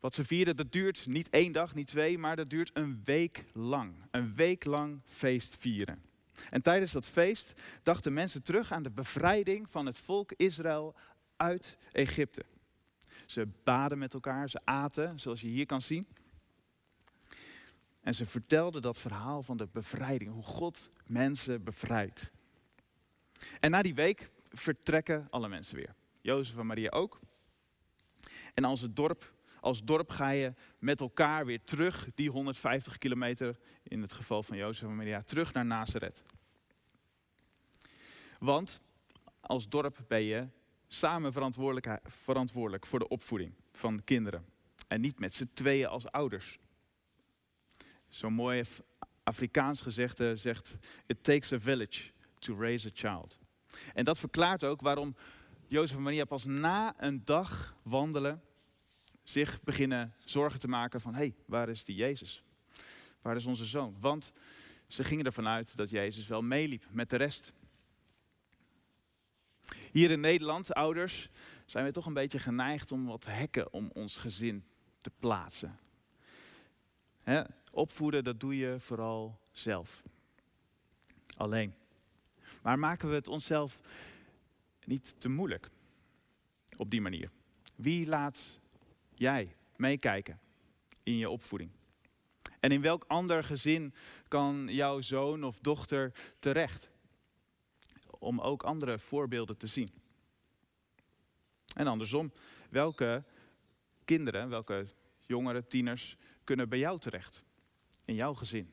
wat 0.00 0.14
ze 0.14 0.24
vierden, 0.24 0.56
dat 0.56 0.72
duurt 0.72 1.06
niet 1.06 1.28
één 1.30 1.52
dag, 1.52 1.74
niet 1.74 1.86
twee, 1.86 2.18
maar 2.18 2.36
dat 2.36 2.50
duurt 2.50 2.70
een 2.74 3.00
week 3.04 3.44
lang. 3.52 3.94
Een 4.10 4.34
week 4.34 4.64
lang 4.64 5.00
feest 5.04 5.56
vieren. 5.58 6.02
En 6.50 6.62
tijdens 6.62 6.92
dat 6.92 7.06
feest 7.06 7.52
dachten 7.82 8.12
mensen 8.12 8.42
terug 8.42 8.72
aan 8.72 8.82
de 8.82 8.90
bevrijding 8.90 9.70
van 9.70 9.86
het 9.86 9.98
volk 9.98 10.32
Israël 10.32 10.94
uit 11.36 11.76
Egypte. 11.90 12.44
Ze 13.26 13.48
baden 13.64 13.98
met 13.98 14.14
elkaar, 14.14 14.50
ze 14.50 14.60
aten, 14.64 15.20
zoals 15.20 15.40
je 15.40 15.48
hier 15.48 15.66
kan 15.66 15.82
zien. 15.82 16.06
En 18.06 18.14
ze 18.14 18.26
vertelden 18.26 18.82
dat 18.82 18.98
verhaal 18.98 19.42
van 19.42 19.56
de 19.56 19.68
bevrijding, 19.72 20.32
hoe 20.32 20.42
God 20.42 20.88
mensen 21.06 21.64
bevrijdt. 21.64 22.32
En 23.60 23.70
na 23.70 23.82
die 23.82 23.94
week 23.94 24.30
vertrekken 24.48 25.26
alle 25.30 25.48
mensen 25.48 25.76
weer. 25.76 25.94
Jozef 26.20 26.56
en 26.56 26.66
Maria 26.66 26.90
ook. 26.90 27.20
En 28.54 28.64
als 28.64 28.80
het 28.80 28.96
dorp, 28.96 29.34
als 29.60 29.84
dorp 29.84 30.10
ga 30.10 30.30
je 30.30 30.54
met 30.78 31.00
elkaar 31.00 31.46
weer 31.46 31.64
terug, 31.64 32.08
die 32.14 32.30
150 32.30 32.98
kilometer, 32.98 33.58
in 33.82 34.02
het 34.02 34.12
geval 34.12 34.42
van 34.42 34.56
Jozef 34.56 34.88
en 34.88 34.96
Maria, 34.96 35.20
terug 35.20 35.52
naar 35.52 35.66
Nazareth. 35.66 36.22
Want 38.38 38.80
als 39.40 39.68
dorp 39.68 40.04
ben 40.08 40.22
je 40.22 40.48
samen 40.88 41.32
verantwoordelijk, 41.32 42.00
verantwoordelijk 42.04 42.86
voor 42.86 42.98
de 42.98 43.08
opvoeding 43.08 43.52
van 43.72 44.04
kinderen. 44.04 44.46
En 44.88 45.00
niet 45.00 45.18
met 45.18 45.34
z'n 45.34 45.50
tweeën 45.52 45.86
als 45.86 46.06
ouders. 46.06 46.58
Zo'n 48.16 48.32
mooi 48.32 48.64
Afrikaans 49.22 49.80
gezegde 49.80 50.36
zegt: 50.36 50.76
It 51.06 51.24
takes 51.24 51.52
a 51.52 51.60
village 51.60 52.10
to 52.38 52.56
raise 52.58 52.88
a 52.88 52.90
child. 52.94 53.38
En 53.94 54.04
dat 54.04 54.18
verklaart 54.18 54.64
ook 54.64 54.80
waarom 54.80 55.16
Jozef 55.66 55.96
en 55.96 56.02
Maria 56.02 56.24
pas 56.24 56.44
na 56.44 56.94
een 56.96 57.24
dag 57.24 57.76
wandelen 57.82 58.42
zich 59.22 59.62
beginnen 59.62 60.14
zorgen 60.24 60.60
te 60.60 60.68
maken 60.68 61.00
van: 61.00 61.12
hé, 61.12 61.18
hey, 61.18 61.34
waar 61.46 61.68
is 61.68 61.84
die 61.84 61.96
Jezus? 61.96 62.42
Waar 63.22 63.36
is 63.36 63.46
onze 63.46 63.64
zoon? 63.64 63.96
Want 64.00 64.32
ze 64.86 65.04
gingen 65.04 65.24
ervan 65.24 65.46
uit 65.46 65.76
dat 65.76 65.90
Jezus 65.90 66.26
wel 66.26 66.42
meeliep 66.42 66.86
met 66.90 67.10
de 67.10 67.16
rest. 67.16 67.52
Hier 69.90 70.10
in 70.10 70.20
Nederland, 70.20 70.74
ouders, 70.74 71.28
zijn 71.66 71.84
we 71.84 71.90
toch 71.90 72.06
een 72.06 72.14
beetje 72.14 72.38
geneigd 72.38 72.92
om 72.92 73.06
wat 73.06 73.24
hekken 73.24 73.72
om 73.72 73.90
ons 73.94 74.16
gezin 74.16 74.64
te 74.98 75.10
plaatsen. 75.18 75.78
Opvoeden, 77.70 78.24
dat 78.24 78.40
doe 78.40 78.56
je 78.56 78.80
vooral 78.80 79.40
zelf. 79.50 80.02
Alleen. 81.36 81.74
Maar 82.62 82.78
maken 82.78 83.08
we 83.08 83.14
het 83.14 83.28
onszelf 83.28 83.80
niet 84.84 85.14
te 85.18 85.28
moeilijk 85.28 85.70
op 86.76 86.90
die 86.90 87.00
manier? 87.00 87.30
Wie 87.74 88.06
laat 88.06 88.60
jij 89.14 89.56
meekijken 89.76 90.40
in 91.02 91.16
je 91.16 91.30
opvoeding? 91.30 91.70
En 92.60 92.70
in 92.72 92.80
welk 92.80 93.04
ander 93.06 93.44
gezin 93.44 93.94
kan 94.28 94.66
jouw 94.70 95.00
zoon 95.00 95.44
of 95.44 95.58
dochter 95.60 96.12
terecht? 96.38 96.90
om 98.18 98.40
ook 98.40 98.62
andere 98.62 98.98
voorbeelden 98.98 99.56
te 99.56 99.66
zien. 99.66 99.88
En 101.74 101.86
andersom, 101.86 102.32
welke 102.70 103.24
kinderen, 104.04 104.48
welke 104.48 104.86
jongeren, 105.26 105.68
tieners 105.68 106.16
kunnen 106.46 106.68
bij 106.68 106.78
jou 106.78 106.98
terecht? 106.98 107.44
In 108.04 108.14
jouw 108.14 108.34
gezin? 108.34 108.70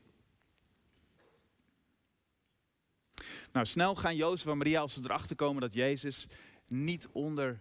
Nou, 3.51 3.65
snel 3.65 3.95
gaan 3.95 4.15
Jozef 4.15 4.47
en 4.47 4.57
Maria, 4.57 4.81
als 4.81 4.93
ze 4.93 4.99
erachter 5.03 5.35
komen 5.35 5.61
dat 5.61 5.73
Jezus 5.73 6.27
niet 6.65 7.07
onder 7.11 7.59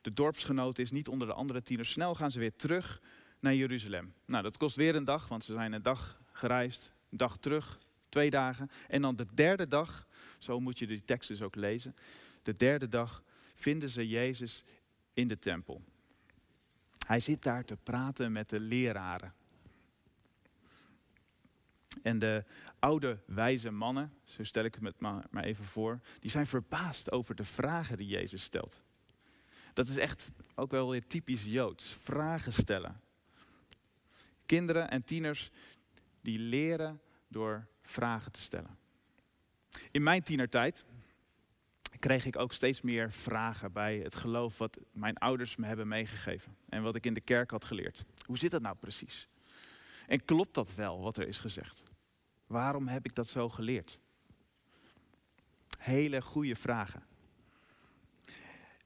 de 0.00 0.12
dorpsgenoten 0.12 0.82
is, 0.82 0.90
niet 0.90 1.08
onder 1.08 1.28
de 1.28 1.34
andere 1.34 1.62
tieners, 1.62 1.90
snel 1.90 2.14
gaan 2.14 2.30
ze 2.30 2.38
weer 2.38 2.56
terug 2.56 3.00
naar 3.40 3.54
Jeruzalem. 3.54 4.14
Nou, 4.24 4.42
dat 4.42 4.56
kost 4.56 4.76
weer 4.76 4.94
een 4.94 5.04
dag, 5.04 5.28
want 5.28 5.44
ze 5.44 5.52
zijn 5.52 5.72
een 5.72 5.82
dag 5.82 6.20
gereisd, 6.32 6.92
een 7.10 7.16
dag 7.16 7.36
terug, 7.36 7.78
twee 8.08 8.30
dagen. 8.30 8.70
En 8.88 9.02
dan 9.02 9.16
de 9.16 9.26
derde 9.34 9.68
dag, 9.68 10.06
zo 10.38 10.60
moet 10.60 10.78
je 10.78 10.86
die 10.86 11.04
tekst 11.04 11.28
dus 11.28 11.42
ook 11.42 11.54
lezen. 11.54 11.94
De 12.42 12.56
derde 12.56 12.88
dag 12.88 13.22
vinden 13.54 13.88
ze 13.88 14.08
Jezus 14.08 14.64
in 15.12 15.28
de 15.28 15.38
tempel. 15.38 15.82
Hij 17.06 17.20
zit 17.20 17.42
daar 17.42 17.64
te 17.64 17.76
praten 17.76 18.32
met 18.32 18.50
de 18.50 18.60
leraren. 18.60 19.34
En 22.02 22.18
de 22.18 22.44
oude 22.78 23.18
wijze 23.26 23.70
mannen, 23.70 24.12
zo 24.24 24.44
stel 24.44 24.64
ik 24.64 24.74
het 24.80 25.00
maar, 25.00 25.24
maar 25.30 25.44
even 25.44 25.64
voor, 25.64 26.00
die 26.20 26.30
zijn 26.30 26.46
verbaasd 26.46 27.12
over 27.12 27.34
de 27.34 27.44
vragen 27.44 27.96
die 27.96 28.06
Jezus 28.08 28.42
stelt. 28.42 28.82
Dat 29.72 29.88
is 29.88 29.96
echt 29.96 30.32
ook 30.54 30.70
wel 30.70 30.90
weer 30.90 31.06
typisch 31.06 31.44
Joods, 31.44 31.96
vragen 32.02 32.52
stellen. 32.52 33.00
Kinderen 34.46 34.90
en 34.90 35.04
tieners 35.04 35.50
die 36.20 36.38
leren 36.38 37.00
door 37.28 37.66
vragen 37.82 38.32
te 38.32 38.40
stellen. 38.40 38.78
In 39.90 40.02
mijn 40.02 40.22
tienertijd 40.22 40.84
kreeg 41.98 42.24
ik 42.24 42.36
ook 42.36 42.52
steeds 42.52 42.80
meer 42.80 43.12
vragen 43.12 43.72
bij 43.72 43.98
het 43.98 44.14
geloof 44.14 44.58
wat 44.58 44.78
mijn 44.92 45.16
ouders 45.16 45.56
me 45.56 45.66
hebben 45.66 45.88
meegegeven 45.88 46.56
en 46.68 46.82
wat 46.82 46.94
ik 46.94 47.06
in 47.06 47.14
de 47.14 47.20
kerk 47.20 47.50
had 47.50 47.64
geleerd. 47.64 48.04
Hoe 48.26 48.38
zit 48.38 48.50
dat 48.50 48.62
nou 48.62 48.76
precies? 48.76 49.28
En 50.06 50.24
klopt 50.24 50.54
dat 50.54 50.74
wel 50.74 51.00
wat 51.00 51.16
er 51.16 51.28
is 51.28 51.38
gezegd? 51.38 51.82
Waarom 52.46 52.88
heb 52.88 53.04
ik 53.04 53.14
dat 53.14 53.28
zo 53.28 53.48
geleerd? 53.48 53.98
Hele 55.78 56.22
goede 56.22 56.56
vragen. 56.56 57.02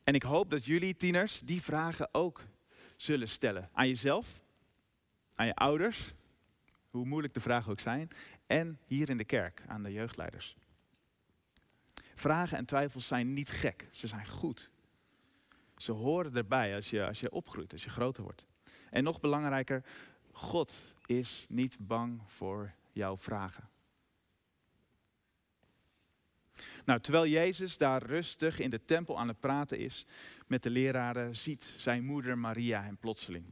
En 0.05 0.15
ik 0.15 0.23
hoop 0.23 0.51
dat 0.51 0.65
jullie 0.65 0.97
tieners 0.97 1.41
die 1.41 1.63
vragen 1.63 2.09
ook 2.13 2.45
zullen 2.97 3.29
stellen 3.29 3.71
aan 3.73 3.89
jezelf, 3.89 4.41
aan 5.35 5.47
je 5.47 5.55
ouders, 5.55 6.13
hoe 6.91 7.07
moeilijk 7.07 7.35
de 7.35 7.41
vragen 7.41 7.71
ook 7.71 7.81
zijn, 7.81 8.09
en 8.47 8.79
hier 8.87 9.09
in 9.09 9.17
de 9.17 9.25
kerk 9.25 9.63
aan 9.67 9.83
de 9.83 9.93
jeugdleiders. 9.93 10.57
Vragen 12.15 12.59
en 12.59 12.65
twijfels 12.65 13.07
zijn 13.07 13.33
niet 13.33 13.51
gek, 13.51 13.89
ze 13.93 14.07
zijn 14.07 14.27
goed. 14.27 14.71
Ze 15.77 15.93
horen 15.93 16.35
erbij 16.35 16.75
als 16.75 16.91
je, 16.91 17.07
als 17.07 17.21
je 17.21 17.31
opgroeit, 17.31 17.73
als 17.73 17.85
je 17.85 17.91
groter 17.91 18.23
wordt. 18.23 18.45
En 18.91 19.05
nog 19.05 19.21
belangrijker, 19.21 19.85
God 20.33 20.73
is 21.09 21.47
niet 21.49 21.77
bang 21.81 22.21
voor 22.27 22.75
jouw 22.93 23.17
vragen. 23.17 23.69
Nou, 26.85 27.01
terwijl 27.01 27.27
Jezus 27.27 27.77
daar 27.77 28.03
rustig 28.03 28.59
in 28.59 28.71
de 28.71 28.85
tempel 28.85 29.19
aan 29.19 29.29
het 29.29 29.41
praten 29.41 29.79
is 29.79 30.07
met 30.47 30.63
de 30.63 30.71
leraren, 30.71 31.37
ziet 31.37 31.73
zijn 31.77 32.05
moeder 32.05 32.39
Maria 32.39 32.83
hem 32.83 32.97
plotseling. 32.97 33.45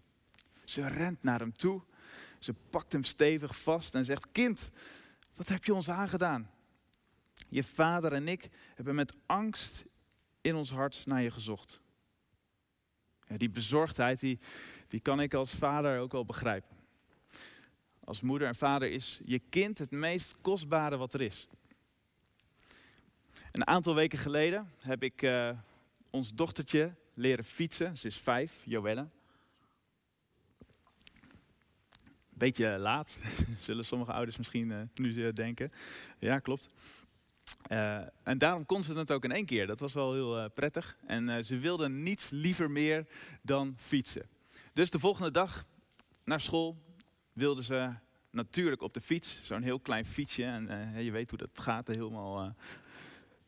Ze 0.65 0.89
rent 0.89 1.23
naar 1.23 1.39
hem 1.39 1.53
toe 1.53 1.83
ze 2.39 2.55
pakt 2.71 2.93
hem 2.93 3.05
stevig 3.05 3.59
vast 3.59 3.95
en 3.95 4.05
zegt: 4.05 4.27
Kind, 4.33 4.71
wat 5.35 5.49
heb 5.49 5.65
je 5.65 5.75
ons 5.75 5.89
aangedaan? 5.89 6.51
Je 7.49 7.65
vader 7.65 8.13
en 8.13 8.29
ik 8.29 8.49
hebben 8.75 8.95
met 8.95 9.17
angst 9.27 9.85
in 10.41 10.55
ons 10.55 10.71
hart 10.71 11.03
naar 11.07 11.23
je 11.23 11.31
gezocht. 11.31 11.81
Die 13.27 13.51
bezorgdheid, 13.51 14.21
die, 14.21 14.39
die 14.89 15.01
kan 15.01 15.21
ik 15.21 15.35
als 15.35 15.55
vader 15.55 16.01
ook 16.01 16.13
wel 16.13 16.25
begrijpen. 16.25 16.76
Als 18.07 18.21
moeder 18.21 18.49
en 18.49 18.55
vader 18.55 18.91
is 18.91 19.21
je 19.25 19.39
kind 19.39 19.79
het 19.79 19.91
meest 19.91 20.35
kostbare 20.41 20.97
wat 20.97 21.15
er 21.15 21.21
is. 21.21 21.49
Een 23.51 23.67
aantal 23.67 23.95
weken 23.95 24.19
geleden 24.19 24.71
heb 24.81 25.03
ik 25.03 25.23
uh, 25.23 25.51
ons 26.11 26.35
dochtertje 26.35 26.95
leren 27.15 27.45
fietsen. 27.45 27.99
Ze 27.99 28.07
is 28.07 28.17
vijf, 28.17 28.63
Joelle. 28.65 29.09
beetje 32.29 32.79
laat, 32.79 33.19
zullen 33.61 33.85
sommige 33.85 34.13
ouders 34.13 34.37
misschien 34.37 34.71
uh, 34.71 34.81
nu 34.95 35.33
denken. 35.33 35.73
Ja, 36.19 36.39
klopt. 36.39 36.69
Uh, 37.69 38.01
en 38.23 38.39
daarom 38.39 38.67
kon 38.67 38.83
ze 38.83 38.99
het 38.99 39.13
ook 39.13 39.25
in 39.25 39.33
één 39.33 39.47
keer. 39.47 39.67
Dat 39.67 39.81
was 39.81 39.93
wel 39.93 40.13
heel 40.13 40.51
prettig. 40.51 40.97
En 41.07 41.45
ze 41.45 41.59
wilde 41.59 41.89
niets 41.89 42.31
liever 42.31 42.71
meer 42.71 43.07
dan 43.43 43.75
fietsen. 43.79 44.29
Dus 44.73 44.91
de 44.91 44.99
volgende 44.99 45.31
dag 45.31 45.65
naar 46.25 46.41
school 46.41 46.85
wilde 47.37 47.63
ze 47.63 47.89
natuurlijk 48.31 48.83
op 48.83 48.95
de 48.95 49.01
fiets. 49.01 49.41
Zo'n 49.43 49.63
heel 49.63 49.81
klein 49.81 50.05
fietsje. 50.05 50.45
En 50.45 51.05
je 51.05 51.11
weet 51.11 51.31
hoe 51.31 51.39
dat 51.39 51.59
gaat, 51.59 51.87
helemaal 51.87 52.55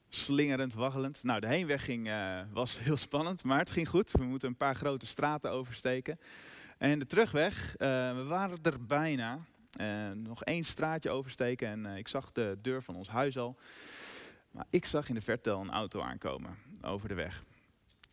slingerend, 0.09 0.75
waggelend. 0.75 1.23
Nou, 1.23 1.41
de 1.41 1.47
heenweg 1.47 1.85
ging, 1.85 2.11
was 2.53 2.79
heel 2.85 2.97
spannend, 2.97 3.45
maar 3.45 3.59
het 3.59 3.71
ging 3.71 3.89
goed. 3.89 4.11
We 4.11 4.25
moeten 4.25 4.49
een 4.49 4.57
paar 4.57 4.75
grote 4.75 5.07
straten 5.07 5.51
oversteken. 5.51 6.19
En 6.79 6.99
de 6.99 7.07
terugweg, 7.07 7.75
we 7.79 8.25
waren 8.29 8.59
er 8.63 8.87
bijna. 8.87 9.39
Nog 10.15 10.45
één 10.45 10.65
straatje 10.65 11.11
oversteken 11.11 11.69
en 11.69 11.97
ik 11.97 12.09
zag 12.09 12.33
de 12.33 12.59
deur 12.63 12.83
van 12.83 12.97
ons 12.97 13.09
huis 13.09 13.39
al. 13.39 13.59
Maar 14.51 14.67
ik 14.71 14.85
zag 14.85 15.09
in 15.09 15.15
de 15.15 15.21
verte 15.21 15.51
al 15.51 15.61
een 15.61 15.71
auto 15.71 16.01
aankomen 16.01 16.57
over 16.83 17.09
de 17.09 17.15
weg. 17.15 17.45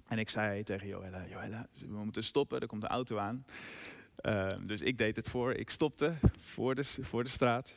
En 0.07 0.19
ik 0.19 0.29
zei 0.29 0.63
tegen 0.63 0.87
Joella, 0.87 1.25
Joella, 1.27 1.67
we 1.79 1.97
moeten 1.97 2.23
stoppen, 2.23 2.59
er 2.59 2.67
komt 2.67 2.81
de 2.81 2.87
auto 2.87 3.17
aan. 3.17 3.45
Ehm, 4.15 4.65
dus 4.65 4.81
ik 4.81 4.97
deed 4.97 5.15
het 5.15 5.29
voor. 5.29 5.53
Ik 5.53 5.69
stopte 5.69 6.15
voor 6.39 6.75
de, 6.75 6.83
voor 6.83 7.23
de 7.23 7.29
straat. 7.29 7.73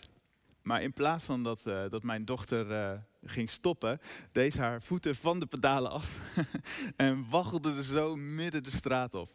Maar 0.62 0.82
in 0.82 0.92
plaats 0.92 1.24
van 1.24 1.42
dat, 1.42 1.66
uh, 1.66 1.82
dat 1.88 2.02
mijn 2.02 2.24
dochter 2.24 2.70
uh, 2.70 2.92
ging 3.24 3.50
stoppen, 3.50 4.00
deed 4.32 4.56
haar 4.56 4.82
voeten 4.82 5.16
van 5.16 5.38
de 5.40 5.46
pedalen 5.46 5.90
af 5.90 6.18
en 6.96 7.26
waggelde 7.30 7.74
er 7.74 7.82
zo 7.82 8.16
midden 8.16 8.62
de 8.62 8.70
straat 8.70 9.14
op. 9.14 9.30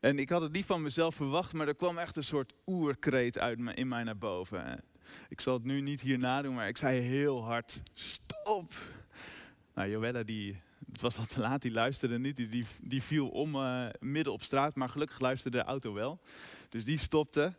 En 0.00 0.18
ik 0.18 0.28
had 0.28 0.42
het 0.42 0.52
niet 0.52 0.64
van 0.64 0.82
mezelf 0.82 1.14
verwacht, 1.14 1.52
maar 1.52 1.68
er 1.68 1.74
kwam 1.74 1.98
echt 1.98 2.16
een 2.16 2.22
soort 2.22 2.52
oerkreet 2.66 3.38
uit 3.38 3.58
me, 3.58 3.74
in 3.74 3.88
mij 3.88 4.04
naar 4.04 4.18
boven. 4.18 4.84
Ik 5.28 5.40
zal 5.40 5.54
het 5.54 5.64
nu 5.64 5.80
niet 5.80 6.00
hier 6.00 6.18
nadoen, 6.18 6.54
maar 6.54 6.68
ik 6.68 6.76
zei 6.76 7.00
heel 7.00 7.44
hard, 7.44 7.82
stop! 7.94 8.72
Nou, 9.74 9.90
Joella, 9.90 10.22
die, 10.22 10.60
het 10.92 11.00
was 11.00 11.18
al 11.18 11.26
te 11.26 11.40
laat, 11.40 11.62
die 11.62 11.72
luisterde 11.72 12.18
niet, 12.18 12.36
die, 12.36 12.66
die, 12.80 13.02
viel 13.02 13.28
om 13.28 13.54
uh, 13.54 13.86
midden 13.98 14.32
op 14.32 14.42
straat, 14.42 14.74
maar 14.74 14.88
gelukkig 14.88 15.20
luisterde 15.20 15.58
de 15.58 15.64
auto 15.64 15.92
wel. 15.92 16.20
Dus 16.68 16.84
die 16.84 16.98
stopte. 16.98 17.54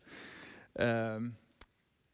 Um, 0.74 1.38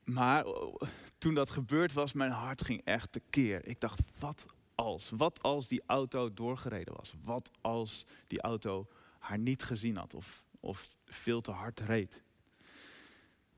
maar 0.03 0.45
oh, 0.45 0.81
toen 1.17 1.34
dat 1.34 1.50
gebeurd 1.50 1.93
was, 1.93 2.13
mijn 2.13 2.31
hart 2.31 2.63
ging 2.63 2.81
echt 2.84 3.12
tekeer. 3.12 3.65
Ik 3.67 3.79
dacht, 3.79 4.01
wat 4.19 4.45
als? 4.75 5.12
Wat 5.15 5.41
als 5.41 5.67
die 5.67 5.84
auto 5.86 6.34
doorgereden 6.34 6.95
was? 6.95 7.13
Wat 7.24 7.51
als 7.62 8.05
die 8.27 8.41
auto 8.41 8.88
haar 9.19 9.39
niet 9.39 9.63
gezien 9.63 9.98
had 9.98 10.13
of, 10.13 10.43
of 10.60 10.88
veel 11.05 11.41
te 11.41 11.51
hard 11.51 11.79
reed? 11.79 12.22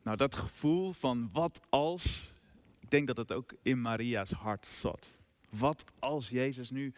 Nou, 0.04 0.18
dat 0.18 0.36
gevoel 0.36 0.94
van 0.94 1.30
wat 1.32 1.62
als, 1.70 2.34
ik 2.80 2.90
denk 2.90 3.08
dat 3.08 3.18
het 3.18 3.32
ook 3.32 3.54
in 3.62 3.82
Maria's 3.82 4.32
hart 4.32 4.66
zat. 4.66 5.12
Wat 5.50 5.84
als 6.00 6.30
Jezus 6.30 6.70
nu 6.70 6.94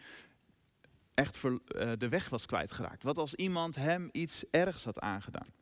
echt 1.20 1.44
eh, 1.44 1.92
de 1.98 2.08
weg 2.08 2.28
was 2.28 2.46
kwijtgeraakt? 2.46 3.02
Wat 3.02 3.18
als 3.18 3.34
iemand 3.34 3.76
hem 3.76 4.08
iets 4.12 4.44
ergs 4.50 4.84
had 4.84 5.00
aangedaan? 5.00 5.52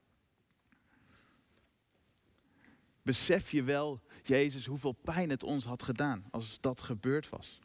Besef 3.02 3.50
je 3.50 3.62
wel, 3.62 4.00
Jezus, 4.22 4.66
hoeveel 4.66 4.92
pijn 4.92 5.30
het 5.30 5.42
ons 5.42 5.64
had 5.64 5.82
gedaan 5.82 6.24
als 6.30 6.60
dat 6.60 6.80
gebeurd 6.80 7.28
was? 7.28 7.58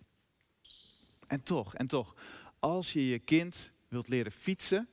En 1.27 1.43
toch, 1.43 1.75
en 1.75 1.87
toch, 1.87 2.15
als 2.59 2.93
je 2.93 3.07
je 3.07 3.19
kind 3.19 3.71
wilt 3.87 4.07
leren 4.07 4.31
fietsen, 4.31 4.87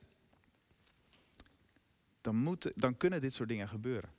dan, 2.20 2.36
moet, 2.36 2.80
dan 2.80 2.96
kunnen 2.96 3.20
dit 3.20 3.34
soort 3.34 3.48
dingen 3.48 3.68
gebeuren. 3.68 4.10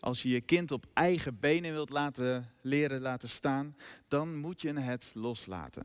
Als 0.00 0.22
je 0.22 0.28
je 0.28 0.40
kind 0.40 0.70
op 0.70 0.86
eigen 0.92 1.38
benen 1.38 1.72
wilt 1.72 1.90
laten 1.90 2.50
leren 2.60 3.00
laten 3.00 3.28
staan, 3.28 3.76
dan 4.08 4.36
moet 4.36 4.60
je 4.60 4.72
het 4.72 5.12
loslaten. 5.14 5.84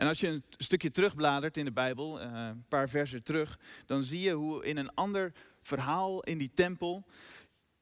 En 0.00 0.06
als 0.06 0.20
je 0.20 0.26
een 0.26 0.44
stukje 0.56 0.90
terugbladert 0.90 1.56
in 1.56 1.64
de 1.64 1.72
Bijbel, 1.72 2.20
eh, 2.20 2.32
een 2.32 2.64
paar 2.68 2.88
versen 2.88 3.22
terug, 3.22 3.58
dan 3.86 4.02
zie 4.02 4.20
je 4.20 4.32
hoe 4.32 4.64
in 4.64 4.76
een 4.76 4.94
ander 4.94 5.32
verhaal 5.62 6.22
in 6.22 6.38
die 6.38 6.50
tempel 6.54 7.06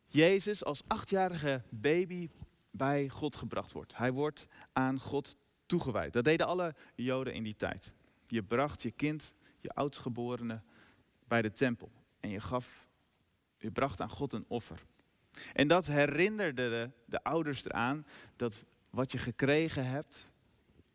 Jezus 0.06 0.64
als 0.64 0.82
achtjarige 0.86 1.62
baby 1.68 2.28
bij 2.70 3.08
God 3.08 3.36
gebracht 3.36 3.72
wordt. 3.72 3.96
Hij 3.96 4.12
wordt 4.12 4.46
aan 4.72 5.00
God 5.00 5.36
toegewijd. 5.66 6.12
Dat 6.12 6.24
deden 6.24 6.46
alle 6.46 6.74
Joden 6.94 7.34
in 7.34 7.42
die 7.42 7.56
tijd. 7.56 7.92
Je 8.26 8.42
bracht 8.42 8.82
je 8.82 8.90
kind, 8.90 9.32
je 9.60 9.70
oudstgeborene, 9.70 10.62
bij 11.28 11.42
de 11.42 11.52
tempel. 11.52 11.90
En 12.20 12.30
je 12.30 12.40
gaf, 12.40 12.88
je 13.58 13.70
bracht 13.70 14.00
aan 14.00 14.10
God 14.10 14.32
een 14.32 14.44
offer. 14.48 14.84
En 15.52 15.68
dat 15.68 15.86
herinnerde 15.86 16.68
de, 16.68 16.90
de 17.04 17.24
ouders 17.24 17.64
eraan 17.64 18.06
dat 18.36 18.64
wat 18.90 19.12
je 19.12 19.18
gekregen 19.18 19.86
hebt, 19.86 20.30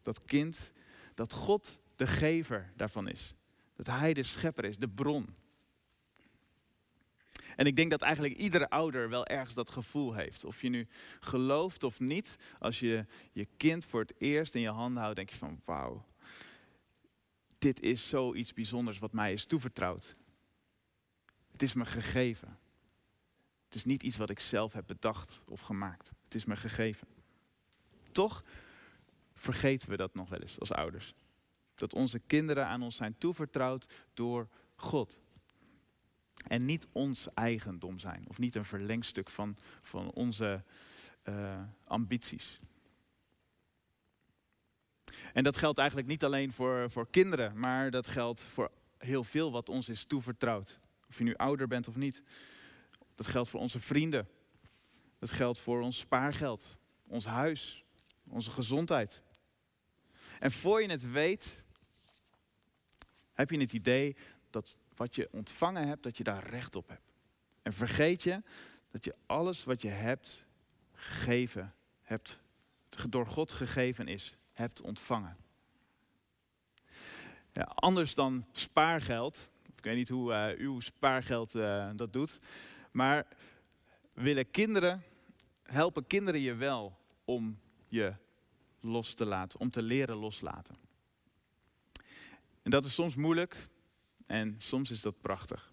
dat 0.02 0.26
kind, 0.26 0.72
dat 1.14 1.34
God 1.34 1.80
de 1.96 2.08
gever 2.08 2.72
daarvan 2.76 3.08
is. 3.08 3.34
Dat 3.76 3.88
Hij 3.88 4.14
de 4.14 4.24
schepper 4.24 4.66
is, 4.66 4.78
de 4.78 4.90
bron. 4.90 5.36
En 7.56 7.66
ik 7.66 7.76
denk 7.76 7.92
dat 7.92 8.02
eigenlijk 8.02 8.36
iedere 8.36 8.70
ouder 8.70 9.10
wel 9.10 9.28
ergens 9.28 9.54
dat 9.54 9.70
gevoel 9.70 10.14
heeft. 10.14 10.46
Of 10.46 10.62
je 10.62 10.70
nu 10.70 10.88
gelooft 11.20 11.84
of 11.84 12.00
niet, 12.00 12.38
als 12.60 12.80
je 12.80 13.06
je 13.32 13.48
kind 13.58 13.86
voor 13.86 14.00
het 14.00 14.14
eerst 14.18 14.56
in 14.56 14.62
je 14.62 14.70
handen 14.70 15.02
houdt, 15.02 15.16
denk 15.16 15.30
je 15.30 15.36
van 15.36 15.62
wauw, 15.66 16.06
dit 17.58 17.80
is 17.80 18.10
zoiets 18.10 18.54
bijzonders 18.54 19.00
wat 19.00 19.14
mij 19.14 19.34
is 19.34 19.46
toevertrouwd. 19.46 20.16
Het 21.52 21.62
is 21.62 21.74
me 21.74 21.86
gegeven. 21.86 22.60
Het 23.66 23.76
is 23.76 23.86
niet 23.86 24.04
iets 24.04 24.18
wat 24.18 24.30
ik 24.30 24.40
zelf 24.40 24.74
heb 24.74 24.88
bedacht 24.88 25.42
of 25.46 25.62
gemaakt. 25.62 26.12
Het 26.24 26.36
is 26.36 26.46
me 26.46 26.56
gegeven. 26.56 27.08
Toch 28.12 28.44
vergeten 29.44 29.90
we 29.90 29.98
dat 29.98 30.16
nog 30.16 30.30
wel 30.30 30.40
eens 30.40 30.60
als 30.60 30.72
ouders. 30.72 31.14
Dat 31.76 31.94
onze 31.94 32.20
kinderen 32.20 32.66
aan 32.66 32.82
ons 32.82 32.96
zijn 32.96 33.18
toevertrouwd 33.18 33.94
door 34.14 34.48
God. 34.76 35.22
En 36.48 36.66
niet 36.66 36.88
ons 36.92 37.28
eigendom 37.34 38.00
zijn. 38.00 38.26
Of 38.28 38.38
niet 38.38 38.56
een 38.56 38.66
verlengstuk 38.66 39.30
van, 39.30 39.58
van 39.82 40.12
onze 40.12 40.64
uh, 41.24 41.62
ambities. 41.84 42.60
En 45.34 45.44
dat 45.44 45.58
geldt 45.58 45.78
eigenlijk 45.78 46.08
niet 46.08 46.24
alleen 46.24 46.52
voor, 46.52 46.90
voor 46.90 47.10
kinderen, 47.10 47.60
maar 47.60 47.92
dat 47.92 48.08
geldt 48.08 48.42
voor 48.42 48.72
heel 48.98 49.24
veel 49.24 49.52
wat 49.52 49.70
ons 49.70 49.90
is 49.90 50.04
toevertrouwd. 50.04 50.80
Of 51.10 51.18
je 51.18 51.24
nu 51.24 51.36
ouder 51.36 51.68
bent 51.68 51.88
of 51.88 51.96
niet. 51.96 52.22
Dat 53.16 53.28
geldt 53.28 53.50
voor 53.50 53.60
onze 53.60 53.80
vrienden. 53.80 54.28
Dat 55.20 55.32
geldt 55.32 55.60
voor 55.60 55.82
ons 55.82 56.00
spaargeld, 56.00 56.78
ons 57.08 57.26
huis, 57.26 57.84
onze 58.30 58.52
gezondheid. 58.52 59.23
En 60.44 60.52
voor 60.52 60.82
je 60.82 60.90
het 60.90 61.12
weet, 61.12 61.64
heb 63.34 63.50
je 63.50 63.60
het 63.60 63.74
idee 63.74 64.16
dat 64.50 64.78
wat 64.96 65.16
je 65.16 65.28
ontvangen 65.32 65.88
hebt, 65.88 66.04
dat 66.04 66.18
je 66.18 66.24
daar 66.24 66.48
recht 66.50 66.76
op 66.76 66.88
hebt. 66.88 67.14
En 67.62 67.74
vergeet 67.74 68.24
je 68.24 68.42
dat 68.92 69.04
je 69.04 69.16
alles 69.26 69.64
wat 69.64 69.82
je 69.82 69.88
hebt 69.90 70.46
gegeven, 70.94 71.74
hebt, 72.02 72.40
door 73.10 73.28
God 73.28 73.52
gegeven 73.52 74.08
is, 74.08 74.38
hebt 74.54 74.82
ontvangen. 74.82 75.38
Ja, 77.52 77.64
anders 77.64 78.16
dan 78.16 78.46
spaargeld, 78.52 79.50
ik 79.76 79.84
weet 79.84 79.96
niet 79.96 80.10
hoe 80.10 80.32
uh, 80.32 80.60
uw 80.60 80.80
spaargeld 80.80 81.56
uh, 81.56 81.90
dat 81.96 82.14
doet, 82.14 82.38
maar 82.92 83.28
willen 84.14 84.52
kinderen, 84.52 85.04
helpen 85.64 86.08
kinderen 86.08 86.42
je 86.42 86.54
wel 86.56 86.98
om 87.26 87.60
je 87.88 88.14
los 88.84 89.14
te 89.14 89.26
laten, 89.26 89.60
om 89.60 89.70
te 89.70 89.82
leren 89.82 90.16
loslaten. 90.16 90.76
En 92.62 92.72
dat 92.72 92.86
is 92.86 92.94
soms 92.94 93.16
moeilijk, 93.16 93.68
en 94.26 94.56
soms 94.58 94.92
is 94.92 95.02
dat 95.02 95.22
prachtig. 95.22 95.72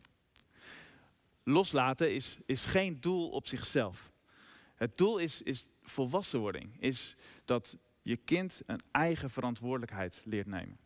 Loslaten 1.42 2.14
is, 2.14 2.38
is 2.46 2.64
geen 2.64 3.01
doel 3.01 3.31
op 3.31 3.46
zichzelf. 3.46 4.12
Het 4.75 4.96
doel 4.99 5.18
is, 5.18 5.42
is 5.42 5.66
volwassenwording. 5.83 6.77
Is 6.79 7.16
dat 7.44 7.77
je 8.03 8.16
kind 8.16 8.61
een 8.66 8.81
eigen 8.90 9.31
verantwoordelijkheid 9.31 10.23
leert 10.25 10.46
nemen. 10.46 10.79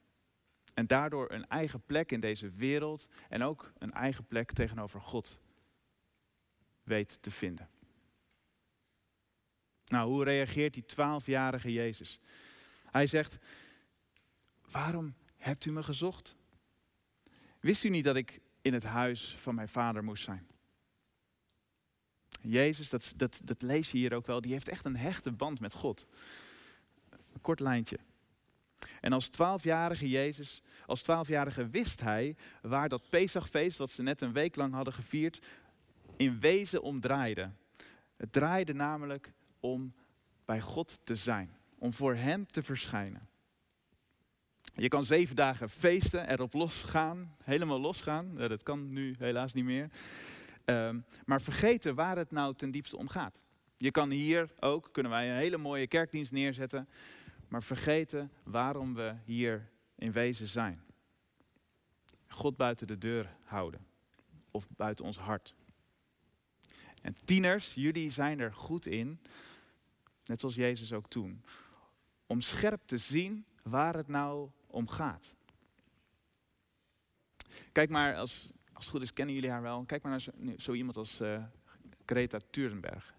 En 0.74 0.86
daardoor 0.86 1.30
een 1.30 1.48
eigen 1.48 1.82
plek 1.82 2.12
in 2.12 2.20
deze 2.20 2.50
wereld 2.50 3.08
en 3.28 3.42
ook 3.42 3.72
een 3.78 3.92
eigen 3.92 4.26
plek 4.26 4.52
tegenover 4.52 5.00
God 5.00 5.38
weet 6.82 7.18
te 7.20 7.30
vinden. 7.30 7.68
Nou, 9.86 10.08
hoe 10.10 10.24
reageert 10.24 10.74
die 10.74 10.84
twaalfjarige 10.84 11.72
Jezus? 11.72 12.18
Hij 12.90 13.06
zegt, 13.06 13.38
waarom 14.70 15.14
hebt 15.36 15.64
u 15.64 15.72
me 15.72 15.82
gezocht? 15.82 16.36
Wist 17.60 17.84
u 17.84 17.88
niet 17.88 18.04
dat 18.04 18.16
ik 18.16 18.40
in 18.62 18.72
het 18.72 18.84
huis 18.84 19.36
van 19.38 19.54
mijn 19.54 19.68
vader 19.68 20.04
moest 20.04 20.24
zijn? 20.24 20.46
Jezus, 22.40 22.88
dat, 22.88 23.12
dat, 23.16 23.40
dat 23.44 23.62
lees 23.62 23.90
je 23.90 23.98
hier 23.98 24.14
ook 24.14 24.26
wel, 24.26 24.40
die 24.40 24.52
heeft 24.52 24.68
echt 24.68 24.84
een 24.84 24.96
hechte 24.96 25.32
band 25.32 25.60
met 25.60 25.74
God. 25.74 26.06
Een 27.10 27.40
kort 27.40 27.60
lijntje. 27.60 27.98
En 29.00 29.12
als 29.12 29.28
twaalfjarige 29.28 30.08
Jezus, 30.08 30.62
als 30.86 31.02
twaalfjarige 31.02 31.68
wist 31.68 32.00
hij 32.00 32.36
waar 32.62 32.88
dat 32.88 33.08
Pesachfeest, 33.08 33.78
wat 33.78 33.90
ze 33.90 34.02
net 34.02 34.20
een 34.20 34.32
week 34.32 34.56
lang 34.56 34.74
hadden 34.74 34.94
gevierd, 34.94 35.46
in 36.16 36.40
wezen 36.40 36.82
om 36.82 37.00
draaide. 37.00 37.50
Het 38.16 38.32
draaide 38.32 38.72
namelijk 38.72 39.32
om 39.64 39.94
bij 40.44 40.60
God 40.60 40.98
te 41.04 41.14
zijn, 41.14 41.56
om 41.78 41.92
voor 41.92 42.14
Hem 42.14 42.46
te 42.46 42.62
verschijnen. 42.62 43.28
Je 44.74 44.88
kan 44.88 45.04
zeven 45.04 45.36
dagen 45.36 45.70
feesten, 45.70 46.28
erop 46.30 46.52
losgaan, 46.52 47.36
helemaal 47.42 47.80
losgaan. 47.80 48.34
Dat 48.34 48.62
kan 48.62 48.92
nu 48.92 49.14
helaas 49.18 49.52
niet 49.52 49.64
meer. 49.64 49.90
Ehm, 50.64 51.00
maar 51.24 51.40
vergeten 51.40 51.94
waar 51.94 52.16
het 52.16 52.30
nou 52.30 52.54
ten 52.54 52.70
diepste 52.70 52.96
om 52.96 53.08
gaat. 53.08 53.44
Je 53.76 53.90
kan 53.90 54.10
hier 54.10 54.50
ook, 54.60 54.88
kunnen 54.92 55.12
wij 55.12 55.30
een 55.30 55.36
hele 55.36 55.58
mooie 55.58 55.86
kerkdienst 55.86 56.32
neerzetten. 56.32 56.88
Maar 57.48 57.62
vergeten 57.62 58.32
waarom 58.42 58.94
we 58.94 59.14
hier 59.24 59.70
in 59.96 60.12
wezen 60.12 60.48
zijn. 60.48 60.82
God 62.28 62.56
buiten 62.56 62.86
de 62.86 62.98
deur 62.98 63.36
houden. 63.44 63.86
Of 64.50 64.66
buiten 64.76 65.04
ons 65.04 65.18
hart. 65.18 65.54
En 67.04 67.16
tieners, 67.24 67.74
jullie 67.74 68.10
zijn 68.10 68.40
er 68.40 68.52
goed 68.52 68.86
in, 68.86 69.20
net 70.26 70.40
zoals 70.40 70.54
Jezus 70.54 70.92
ook 70.92 71.08
toen, 71.08 71.44
om 72.26 72.40
scherp 72.40 72.80
te 72.86 72.98
zien 72.98 73.44
waar 73.62 73.94
het 73.94 74.08
nou 74.08 74.50
om 74.66 74.88
gaat. 74.88 75.34
Kijk 77.72 77.90
maar, 77.90 78.16
als, 78.16 78.48
als 78.72 78.84
het 78.84 78.94
goed 78.94 79.02
is 79.02 79.12
kennen 79.12 79.34
jullie 79.34 79.50
haar 79.50 79.62
wel. 79.62 79.84
Kijk 79.84 80.02
maar 80.02 80.12
naar 80.12 80.54
zo, 80.56 80.72
iemand 80.72 80.96
als 80.96 81.20
uh, 81.20 81.44
Greta 82.06 82.38
Thunberg. 82.50 83.14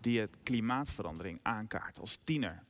Die 0.00 0.20
het 0.20 0.36
klimaatverandering 0.42 1.38
aankaart 1.42 1.98
als 1.98 2.18
tiener. 2.24 2.64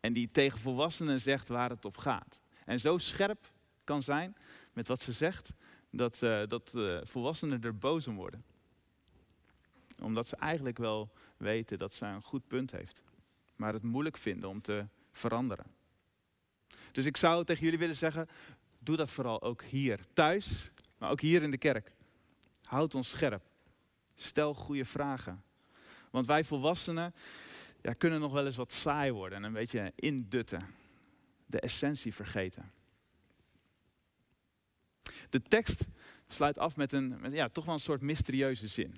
En 0.00 0.12
die 0.12 0.30
tegen 0.30 0.58
volwassenen 0.58 1.20
zegt 1.20 1.48
waar 1.48 1.70
het 1.70 1.84
op 1.84 1.96
gaat. 1.96 2.40
En 2.64 2.80
zo 2.80 2.98
scherp 2.98 3.52
kan 3.84 4.02
zijn 4.02 4.36
met 4.72 4.88
wat 4.88 5.02
ze 5.02 5.12
zegt, 5.12 5.52
dat, 5.90 6.22
uh, 6.22 6.46
dat 6.46 6.72
uh, 6.76 6.98
volwassenen 7.02 7.62
er 7.62 7.78
boos 7.78 8.06
om 8.06 8.16
worden. 8.16 8.44
Omdat 10.02 10.28
ze 10.28 10.36
eigenlijk 10.36 10.78
wel 10.78 11.10
weten 11.36 11.78
dat 11.78 11.94
ze 11.94 12.04
een 12.04 12.22
goed 12.22 12.46
punt 12.46 12.72
heeft. 12.72 13.02
Maar 13.56 13.72
het 13.72 13.82
moeilijk 13.82 14.16
vinden 14.16 14.48
om 14.48 14.60
te 14.60 14.86
veranderen. 15.12 15.66
Dus 16.92 17.06
ik 17.06 17.16
zou 17.16 17.44
tegen 17.44 17.64
jullie 17.64 17.78
willen 17.78 17.96
zeggen, 17.96 18.28
doe 18.78 18.96
dat 18.96 19.10
vooral 19.10 19.42
ook 19.42 19.62
hier 19.62 20.00
thuis, 20.12 20.70
maar 20.98 21.10
ook 21.10 21.20
hier 21.20 21.42
in 21.42 21.50
de 21.50 21.58
kerk. 21.58 21.92
Houd 22.62 22.94
ons 22.94 23.10
scherp. 23.10 23.42
Stel 24.14 24.54
goede 24.54 24.84
vragen. 24.84 25.42
Want 26.10 26.26
wij 26.26 26.44
volwassenen 26.44 27.14
ja, 27.82 27.92
kunnen 27.92 28.20
nog 28.20 28.32
wel 28.32 28.46
eens 28.46 28.56
wat 28.56 28.72
saai 28.72 29.12
worden 29.12 29.38
en 29.38 29.44
een 29.44 29.52
beetje 29.52 29.92
indutten. 29.94 30.60
De 31.46 31.60
essentie 31.60 32.14
vergeten. 32.14 32.72
De 35.28 35.42
tekst 35.42 35.84
sluit 36.26 36.58
af 36.58 36.76
met 36.76 36.92
een, 36.92 37.20
met, 37.20 37.32
ja, 37.32 37.48
toch 37.48 37.64
wel 37.64 37.74
een 37.74 37.80
soort 37.80 38.00
mysterieuze 38.00 38.68
zin. 38.68 38.96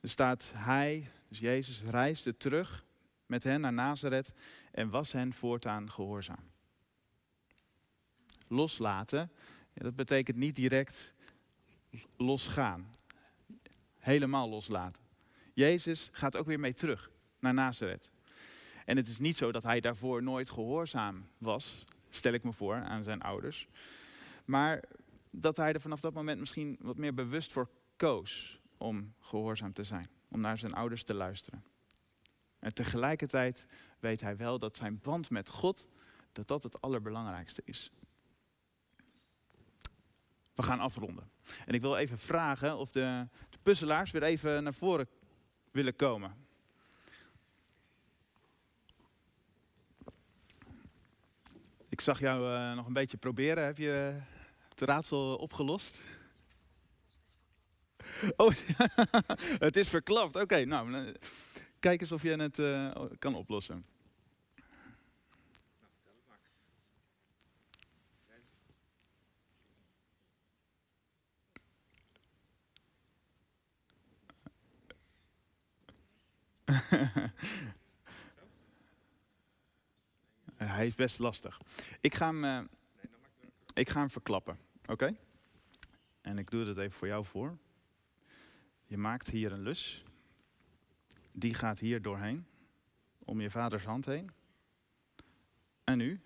Er 0.00 0.08
staat, 0.08 0.50
hij, 0.54 1.10
dus 1.32 1.40
Jezus, 1.40 1.82
reisde 1.82 2.36
terug 2.36 2.84
met 3.26 3.44
hen 3.44 3.60
naar 3.60 3.72
Nazareth 3.72 4.32
en 4.72 4.90
was 4.90 5.12
hen 5.12 5.32
voortaan 5.32 5.90
gehoorzaam. 5.90 6.50
Loslaten, 8.48 9.30
dat 9.74 9.96
betekent 9.96 10.36
niet 10.36 10.54
direct 10.54 11.14
losgaan. 12.16 12.90
Helemaal 13.98 14.48
loslaten. 14.48 15.02
Jezus 15.52 16.08
gaat 16.12 16.36
ook 16.36 16.46
weer 16.46 16.60
mee 16.60 16.74
terug 16.74 17.10
naar 17.38 17.54
Nazareth. 17.54 18.10
En 18.84 18.96
het 18.96 19.08
is 19.08 19.18
niet 19.18 19.36
zo 19.36 19.52
dat 19.52 19.62
hij 19.62 19.80
daarvoor 19.80 20.22
nooit 20.22 20.50
gehoorzaam 20.50 21.28
was, 21.38 21.84
stel 22.10 22.32
ik 22.32 22.42
me 22.42 22.52
voor, 22.52 22.74
aan 22.74 23.04
zijn 23.04 23.22
ouders. 23.22 23.68
Maar 24.44 24.84
dat 25.30 25.56
hij 25.56 25.72
er 25.72 25.80
vanaf 25.80 26.00
dat 26.00 26.14
moment 26.14 26.40
misschien 26.40 26.76
wat 26.80 26.96
meer 26.96 27.14
bewust 27.14 27.52
voor 27.52 27.70
koos 27.96 28.60
om 28.76 29.14
gehoorzaam 29.20 29.72
te 29.72 29.84
zijn. 29.84 30.08
Om 30.32 30.40
naar 30.40 30.58
zijn 30.58 30.74
ouders 30.74 31.02
te 31.02 31.14
luisteren. 31.14 31.64
En 32.58 32.74
tegelijkertijd 32.74 33.66
weet 33.98 34.20
hij 34.20 34.36
wel 34.36 34.58
dat 34.58 34.76
zijn 34.76 35.00
band 35.02 35.30
met 35.30 35.48
God, 35.48 35.88
dat 36.32 36.48
dat 36.48 36.62
het 36.62 36.80
allerbelangrijkste 36.80 37.62
is. 37.64 37.92
We 40.54 40.62
gaan 40.62 40.80
afronden. 40.80 41.30
En 41.66 41.74
ik 41.74 41.80
wil 41.80 41.96
even 41.96 42.18
vragen 42.18 42.76
of 42.76 42.90
de, 42.90 43.28
de 43.50 43.58
puzzelaars 43.62 44.10
weer 44.10 44.22
even 44.22 44.62
naar 44.62 44.74
voren 44.74 45.08
willen 45.70 45.96
komen. 45.96 46.34
Ik 51.88 52.00
zag 52.00 52.20
jou 52.20 52.52
uh, 52.52 52.74
nog 52.74 52.86
een 52.86 52.92
beetje 52.92 53.16
proberen. 53.16 53.64
Heb 53.64 53.78
je 53.78 54.20
het 54.68 54.80
raadsel 54.80 55.36
opgelost? 55.36 56.00
Oh, 58.36 58.52
het 59.66 59.76
is 59.76 59.88
verklapt. 59.88 60.36
Oké, 60.36 60.64
nou, 60.64 61.12
kijk 61.78 62.00
eens 62.00 62.12
of 62.12 62.22
je 62.22 62.30
het 62.30 62.58
uh, 62.58 62.94
kan 63.18 63.34
oplossen. 63.34 63.84
Hij 80.56 80.86
is 80.86 80.94
best 80.94 81.18
lastig. 81.18 81.60
Ik 82.00 82.14
ga 82.14 82.26
hem, 82.26 82.44
uh, 82.44 82.60
ik 83.74 83.90
ga 83.90 83.98
hem 83.98 84.10
verklappen, 84.10 84.58
oké? 84.86 85.16
En 86.20 86.38
ik 86.38 86.50
doe 86.50 86.64
dat 86.64 86.78
even 86.78 86.92
voor 86.92 87.08
jou 87.08 87.24
voor. 87.24 87.58
Je 88.92 88.98
maakt 88.98 89.30
hier 89.30 89.52
een 89.52 89.62
lus. 89.62 90.04
Die 91.32 91.54
gaat 91.54 91.78
hier 91.78 92.02
doorheen. 92.02 92.46
Om 93.18 93.40
je 93.40 93.50
vaders 93.50 93.84
hand 93.84 94.06
heen. 94.06 94.30
En 95.84 95.98
nu? 95.98 96.20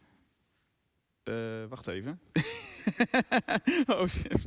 Uh, 1.25 1.67
wacht 1.67 1.87
even. 1.87 2.21
oh 3.87 4.07
shit. 4.07 4.45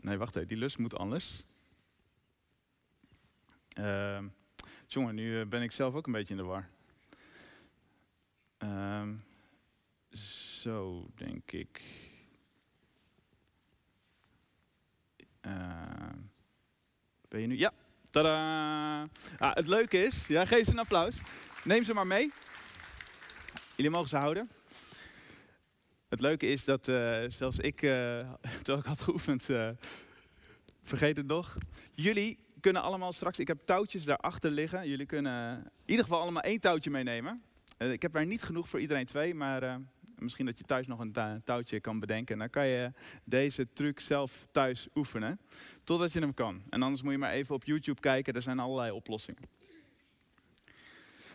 Nee, 0.00 0.16
wacht 0.16 0.36
even. 0.36 0.48
Die 0.48 0.56
lus 0.56 0.76
moet 0.76 0.96
anders. 0.96 1.44
Uh, 3.78 4.24
jongen, 4.86 5.14
nu 5.14 5.40
eh, 5.40 5.46
ben 5.46 5.62
ik 5.62 5.72
zelf 5.72 5.94
ook 5.94 6.06
een 6.06 6.12
beetje 6.12 6.34
in 6.34 6.40
de 6.40 6.46
war. 6.46 6.68
Uh, 8.58 9.08
zo, 10.60 11.10
denk 11.14 11.52
ik. 11.52 12.04
Uh, 15.26 15.35
ben 17.28 17.40
je 17.40 17.46
nu? 17.46 17.58
Ja, 17.58 17.72
tada! 18.10 19.02
Ah, 19.38 19.54
het 19.54 19.66
leuke 19.66 20.02
is, 20.02 20.26
ja, 20.26 20.44
geef 20.44 20.64
ze 20.64 20.70
een 20.70 20.78
applaus. 20.78 21.20
Neem 21.64 21.84
ze 21.84 21.94
maar 21.94 22.06
mee. 22.06 22.32
Jullie 23.76 23.90
mogen 23.90 24.08
ze 24.08 24.16
houden. 24.16 24.50
Het 26.08 26.20
leuke 26.20 26.46
is 26.46 26.64
dat 26.64 26.88
uh, 26.88 27.24
zelfs 27.28 27.58
ik, 27.58 27.82
uh, 27.82 27.90
terwijl 28.62 28.78
ik 28.78 28.84
had 28.84 29.00
geoefend, 29.00 29.48
vergeet 30.82 31.16
het 31.16 31.26
nog. 31.26 31.56
Jullie 31.94 32.38
kunnen 32.60 32.82
allemaal 32.82 33.12
straks, 33.12 33.38
ik 33.38 33.48
heb 33.48 33.58
touwtjes 33.64 34.04
daarachter 34.04 34.50
liggen. 34.50 34.88
Jullie 34.88 35.06
kunnen 35.06 35.58
in 35.58 35.70
ieder 35.84 36.04
geval 36.04 36.20
allemaal 36.20 36.42
één 36.42 36.60
touwtje 36.60 36.90
meenemen. 36.90 37.42
ik 37.78 38.02
heb 38.02 38.14
er 38.14 38.26
niet 38.26 38.42
genoeg 38.42 38.68
voor 38.68 38.80
iedereen 38.80 39.06
twee, 39.06 39.34
maar 39.34 39.80
misschien 40.18 40.46
dat 40.46 40.58
je 40.58 40.64
thuis 40.64 40.86
nog 40.86 40.98
een 40.98 41.42
touwtje 41.44 41.80
kan 41.80 42.00
bedenken. 42.00 42.38
Dan 42.38 42.50
kan 42.50 42.66
je 42.66 42.92
deze 43.24 43.72
truc 43.72 44.00
zelf 44.00 44.46
thuis 44.50 44.88
oefenen, 44.94 45.40
totdat 45.84 46.12
je 46.12 46.20
hem 46.20 46.34
kan. 46.34 46.62
En 46.70 46.82
anders 46.82 47.02
moet 47.02 47.12
je 47.12 47.18
maar 47.18 47.32
even 47.32 47.54
op 47.54 47.64
YouTube 47.64 48.00
kijken, 48.00 48.34
er 48.34 48.42
zijn 48.42 48.58
allerlei 48.58 48.90
oplossingen. 48.90 49.42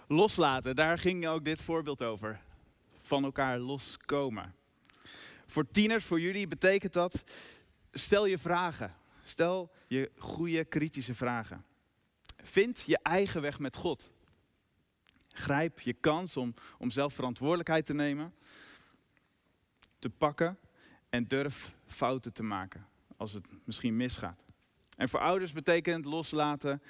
Loslaten, 0.08 0.76
daar 0.76 0.98
ging 0.98 1.28
ook 1.28 1.44
dit 1.44 1.62
voorbeeld 1.62 2.04
over. 2.04 2.42
Van 3.02 3.24
elkaar 3.24 3.60
loskomen. 3.60 4.56
Voor 5.48 5.72
tieners, 5.72 6.06
voor 6.06 6.22
jullie 6.22 6.48
betekent 6.48 6.94
dat, 6.94 7.24
stel 7.92 8.26
je 8.26 8.38
vragen. 8.38 8.96
Stel 9.24 9.72
je 9.88 10.12
goede, 10.18 10.66
kritische 10.66 11.14
vragen. 11.14 11.66
Vind 12.38 12.84
je 12.86 13.00
eigen 13.04 13.42
weg 13.42 13.60
met 13.60 13.76
God. 13.76 14.12
Grijp 15.28 15.80
je 15.80 15.94
kans 15.94 16.38
om, 16.38 16.54
om 16.78 16.90
zelf 16.90 17.14
verantwoordelijkheid 17.14 17.86
te 17.86 17.94
nemen, 17.94 18.34
te 20.02 20.10
pakken 20.10 20.58
en 21.10 21.28
durf 21.28 21.74
fouten 21.86 22.34
te 22.34 22.44
maken 22.44 22.88
als 23.18 23.34
het 23.34 23.48
misschien 23.64 23.98
misgaat. 23.98 24.44
En 24.98 25.10
voor 25.10 25.20
ouders 25.20 25.52
betekent 25.52 26.06
loslaten, 26.06 26.82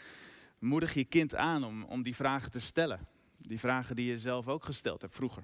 moedig 0.60 0.94
je 0.94 1.04
kind 1.04 1.36
aan 1.36 1.64
om, 1.64 1.84
om 1.84 2.04
die 2.04 2.16
vragen 2.16 2.52
te 2.52 2.60
stellen. 2.60 3.08
Die 3.38 3.60
vragen 3.60 3.96
die 3.96 4.06
je 4.06 4.20
zelf 4.20 4.48
ook 4.48 4.66
gesteld 4.66 5.02
hebt 5.02 5.16
vroeger. 5.16 5.44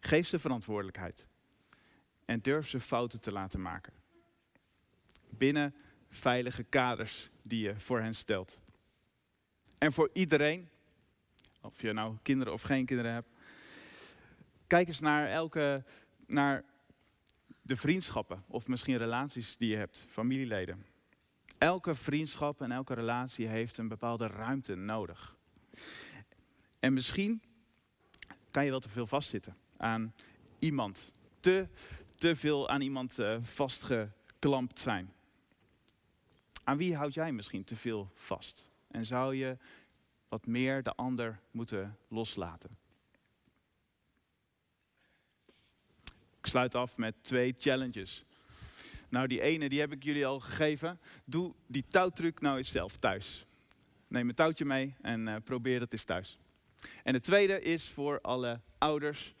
Geef 0.00 0.26
ze 0.26 0.38
verantwoordelijkheid 0.38 1.26
en 2.24 2.40
durf 2.40 2.68
ze 2.68 2.80
fouten 2.80 3.20
te 3.20 3.32
laten 3.32 3.62
maken. 3.62 3.92
Binnen 5.30 5.74
veilige 6.08 6.62
kaders 6.62 7.30
die 7.42 7.60
je 7.60 7.78
voor 7.78 8.00
hen 8.00 8.14
stelt. 8.14 8.58
En 9.78 9.92
voor 9.92 10.10
iedereen, 10.12 10.68
of 11.60 11.80
je 11.80 11.92
nou 11.92 12.16
kinderen 12.22 12.52
of 12.52 12.62
geen 12.62 12.86
kinderen 12.86 13.12
hebt, 13.12 13.33
kijk 14.74 14.88
eens 14.88 15.00
naar 15.00 15.28
elke, 15.28 15.84
naar 16.26 16.64
de 17.62 17.76
vriendschappen 17.76 18.44
of 18.46 18.68
misschien 18.68 18.96
relaties 18.96 19.56
die 19.56 19.68
je 19.68 19.76
hebt, 19.76 20.06
familieleden. 20.08 20.86
Elke 21.58 21.94
vriendschap 21.94 22.60
en 22.60 22.72
elke 22.72 22.94
relatie 22.94 23.46
heeft 23.46 23.78
een 23.78 23.88
bepaalde 23.88 24.26
ruimte 24.26 24.74
nodig. 24.74 25.36
En 26.78 26.92
misschien 26.92 27.42
kan 28.50 28.64
je 28.64 28.70
wel 28.70 28.80
te 28.80 28.88
veel 28.88 29.06
vastzitten 29.06 29.56
aan 29.76 30.14
iemand. 30.58 31.12
Te, 31.40 31.68
te 32.16 32.36
veel 32.36 32.68
aan 32.68 32.80
iemand 32.80 33.18
uh, 33.18 33.36
vastgeklampt 33.42 34.78
zijn. 34.78 35.12
Aan 36.64 36.76
wie 36.76 36.96
houd 36.96 37.14
jij 37.14 37.32
misschien 37.32 37.64
te 37.64 37.76
veel 37.76 38.10
vast? 38.14 38.70
En 38.90 39.06
zou 39.06 39.34
je 39.34 39.56
wat 40.28 40.46
meer 40.46 40.82
de 40.82 40.94
ander 40.94 41.40
moeten 41.50 41.98
loslaten? 42.08 42.83
Ik 46.44 46.50
sluit 46.50 46.74
af 46.74 46.96
met 46.96 47.14
twee 47.22 47.54
challenges. 47.58 48.24
Nou, 49.08 49.26
die 49.26 49.40
ene 49.40 49.68
die 49.68 49.80
heb 49.80 49.92
ik 49.92 50.02
jullie 50.02 50.26
al 50.26 50.40
gegeven. 50.40 51.00
Doe 51.24 51.54
die 51.66 51.84
touwtruc 51.88 52.40
nou 52.40 52.56
eens 52.56 52.70
zelf 52.70 52.96
thuis. 52.96 53.46
Neem 54.08 54.28
een 54.28 54.34
touwtje 54.34 54.64
mee 54.64 54.94
en 55.00 55.26
uh, 55.26 55.34
probeer 55.44 55.78
dat 55.78 55.92
eens 55.92 56.04
thuis. 56.04 56.38
En 57.02 57.12
de 57.12 57.20
tweede 57.20 57.60
is 57.60 57.88
voor 57.88 58.20
alle 58.20 58.60
ouders. 58.78 59.34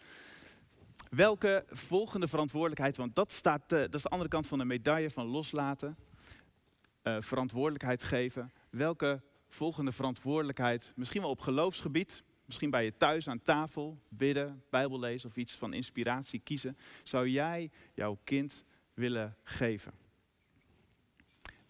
Welke 1.10 1.64
volgende 1.68 2.28
verantwoordelijkheid, 2.28 2.96
want 2.96 3.14
dat, 3.14 3.32
staat, 3.32 3.72
uh, 3.72 3.78
dat 3.78 3.94
is 3.94 4.02
de 4.02 4.08
andere 4.08 4.30
kant 4.30 4.46
van 4.46 4.58
de 4.58 4.64
medaille 4.64 5.10
van 5.10 5.26
loslaten, 5.26 5.96
uh, 7.02 7.16
verantwoordelijkheid 7.20 8.02
geven. 8.02 8.52
Welke 8.70 9.22
volgende 9.48 9.92
verantwoordelijkheid, 9.92 10.92
misschien 10.96 11.20
wel 11.20 11.30
op 11.30 11.40
geloofsgebied, 11.40 12.22
misschien 12.44 12.70
bij 12.70 12.84
je 12.84 12.96
thuis 12.96 13.28
aan 13.28 13.42
tafel, 13.42 13.98
bidden, 14.08 14.62
Bijbel 14.70 14.98
lezen 14.98 15.28
of 15.28 15.36
iets 15.36 15.54
van 15.54 15.72
inspiratie 15.72 16.40
kiezen, 16.40 16.76
zou 17.02 17.28
jij 17.28 17.70
jouw 17.94 18.18
kind 18.24 18.64
willen 18.94 19.36
geven? 19.42 19.92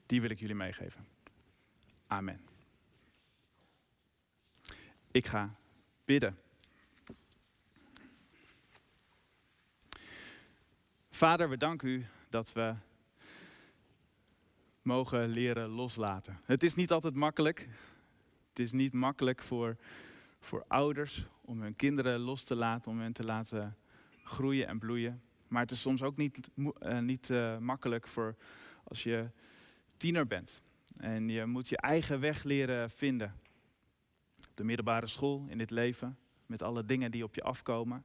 Die 0.07 0.21
wil 0.21 0.31
ik 0.31 0.41
jullie 0.41 0.55
meegeven. 0.55 1.07
Amen. 2.07 2.41
Ik 5.11 5.27
ga 5.27 5.55
bidden. 6.05 6.39
Vader, 11.11 11.49
we 11.49 11.57
danken 11.57 11.89
u 11.89 12.07
dat 12.29 12.53
we 12.53 12.75
mogen 14.83 15.29
leren 15.29 15.69
loslaten. 15.69 16.41
Het 16.45 16.63
is 16.63 16.75
niet 16.75 16.91
altijd 16.91 17.15
makkelijk. 17.15 17.69
Het 18.49 18.59
is 18.59 18.73
niet 18.73 18.93
makkelijk 18.93 19.43
voor, 19.43 19.77
voor 20.45 20.65
ouders 20.69 21.27
om 21.41 21.63
hun 21.63 21.77
kinderen 21.77 22.21
los 22.21 22.43
te 22.43 22.55
laten, 22.55 22.91
om 22.91 23.01
hen 23.01 23.13
te 23.13 23.25
laten 23.25 23.77
groeien 24.23 24.67
en 24.67 24.79
bloeien. 24.79 25.23
Maar 25.49 25.63
het 25.63 25.71
is 25.71 25.81
soms 25.81 26.03
ook 26.03 26.17
niet, 26.17 26.49
uh, 26.57 26.99
niet 26.99 27.29
uh, 27.29 27.59
makkelijk 27.59 28.07
voor 28.07 28.37
als 28.85 29.03
je 29.03 29.31
tiener 29.97 30.27
bent. 30.27 30.63
En 30.99 31.29
je 31.29 31.47
moet 31.47 31.69
je 31.69 31.77
eigen 31.77 32.21
weg 32.21 32.43
leren 32.43 32.91
vinden. 32.91 33.35
De 34.55 34.65
middelbare 34.65 35.07
school, 35.07 35.45
in 35.49 35.59
dit 35.59 35.71
leven, 35.71 36.19
met 36.47 36.63
alle 36.63 36.85
dingen 36.85 37.11
die 37.11 37.25
op 37.25 37.35
je 37.35 37.43
afkomen. 37.43 38.05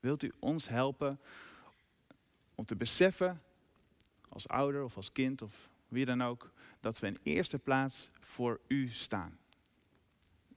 Wilt 0.00 0.22
u 0.22 0.32
ons 0.38 0.68
helpen 0.68 1.20
om 2.54 2.64
te 2.64 2.76
beseffen, 2.76 3.42
als 4.28 4.48
ouder 4.48 4.84
of 4.84 4.96
als 4.96 5.12
kind 5.12 5.42
of 5.42 5.70
wie 5.88 6.04
dan 6.04 6.22
ook, 6.22 6.52
dat 6.80 6.98
we 6.98 7.06
in 7.06 7.18
eerste 7.22 7.58
plaats 7.58 8.10
voor 8.20 8.60
u 8.66 8.88
staan. 8.88 9.38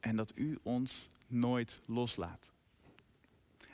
En 0.04 0.16
dat 0.16 0.32
u 0.36 0.60
ons 0.64 1.10
nooit 1.28 1.82
loslaat. 1.86 2.52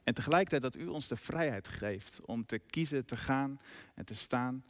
En 0.03 0.13
tegelijkertijd 0.13 0.61
dat 0.61 0.75
u 0.75 0.87
ons 0.87 1.07
de 1.07 1.15
vrijheid 1.15 1.67
geeft 1.67 2.25
om 2.25 2.45
te 2.45 2.59
kiezen, 2.59 3.05
te 3.05 3.17
gaan 3.17 3.59
en 3.93 4.05
te 4.05 4.15
staan 4.15 4.65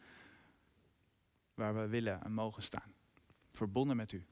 waar 1.53 1.75
we 1.75 1.87
willen 1.87 2.23
en 2.23 2.33
mogen 2.33 2.63
staan. 2.63 2.93
Verbonden 3.51 3.95
met 3.95 4.11
u. 4.11 4.25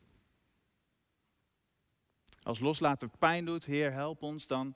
Als 2.41 2.59
loslaten 2.59 3.11
pijn 3.19 3.45
doet, 3.45 3.65
Heer, 3.65 3.91
help 3.91 4.21
ons 4.21 4.47
dan 4.47 4.75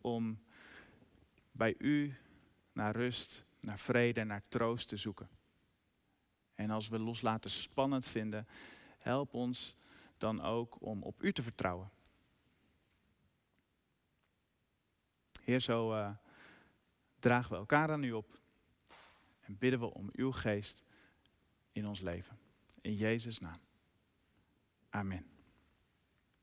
om 0.00 0.42
bij 1.52 1.74
u 1.78 2.14
naar 2.72 2.96
rust, 2.96 3.44
naar 3.60 3.78
vrede, 3.78 4.24
naar 4.24 4.42
troost 4.48 4.88
te 4.88 4.96
zoeken. 4.96 5.28
En 6.54 6.70
als 6.70 6.88
we 6.88 6.98
loslaten 6.98 7.50
spannend 7.50 8.06
vinden, 8.06 8.46
help 8.98 9.34
ons 9.34 9.74
dan 10.20 10.40
ook 10.40 10.80
om 10.80 11.02
op 11.02 11.22
u 11.22 11.32
te 11.32 11.42
vertrouwen. 11.42 11.90
Heer, 15.42 15.60
zo 15.60 15.94
uh, 15.94 16.10
dragen 17.18 17.50
we 17.50 17.56
elkaar 17.56 17.90
aan 17.90 18.02
u 18.02 18.12
op 18.12 18.40
en 19.40 19.58
bidden 19.58 19.80
we 19.80 19.94
om 19.94 20.08
uw 20.12 20.32
geest 20.32 20.82
in 21.72 21.86
ons 21.86 22.00
leven. 22.00 22.38
In 22.80 22.94
Jezus' 22.94 23.38
naam. 23.38 23.60
Amen. 24.90 25.39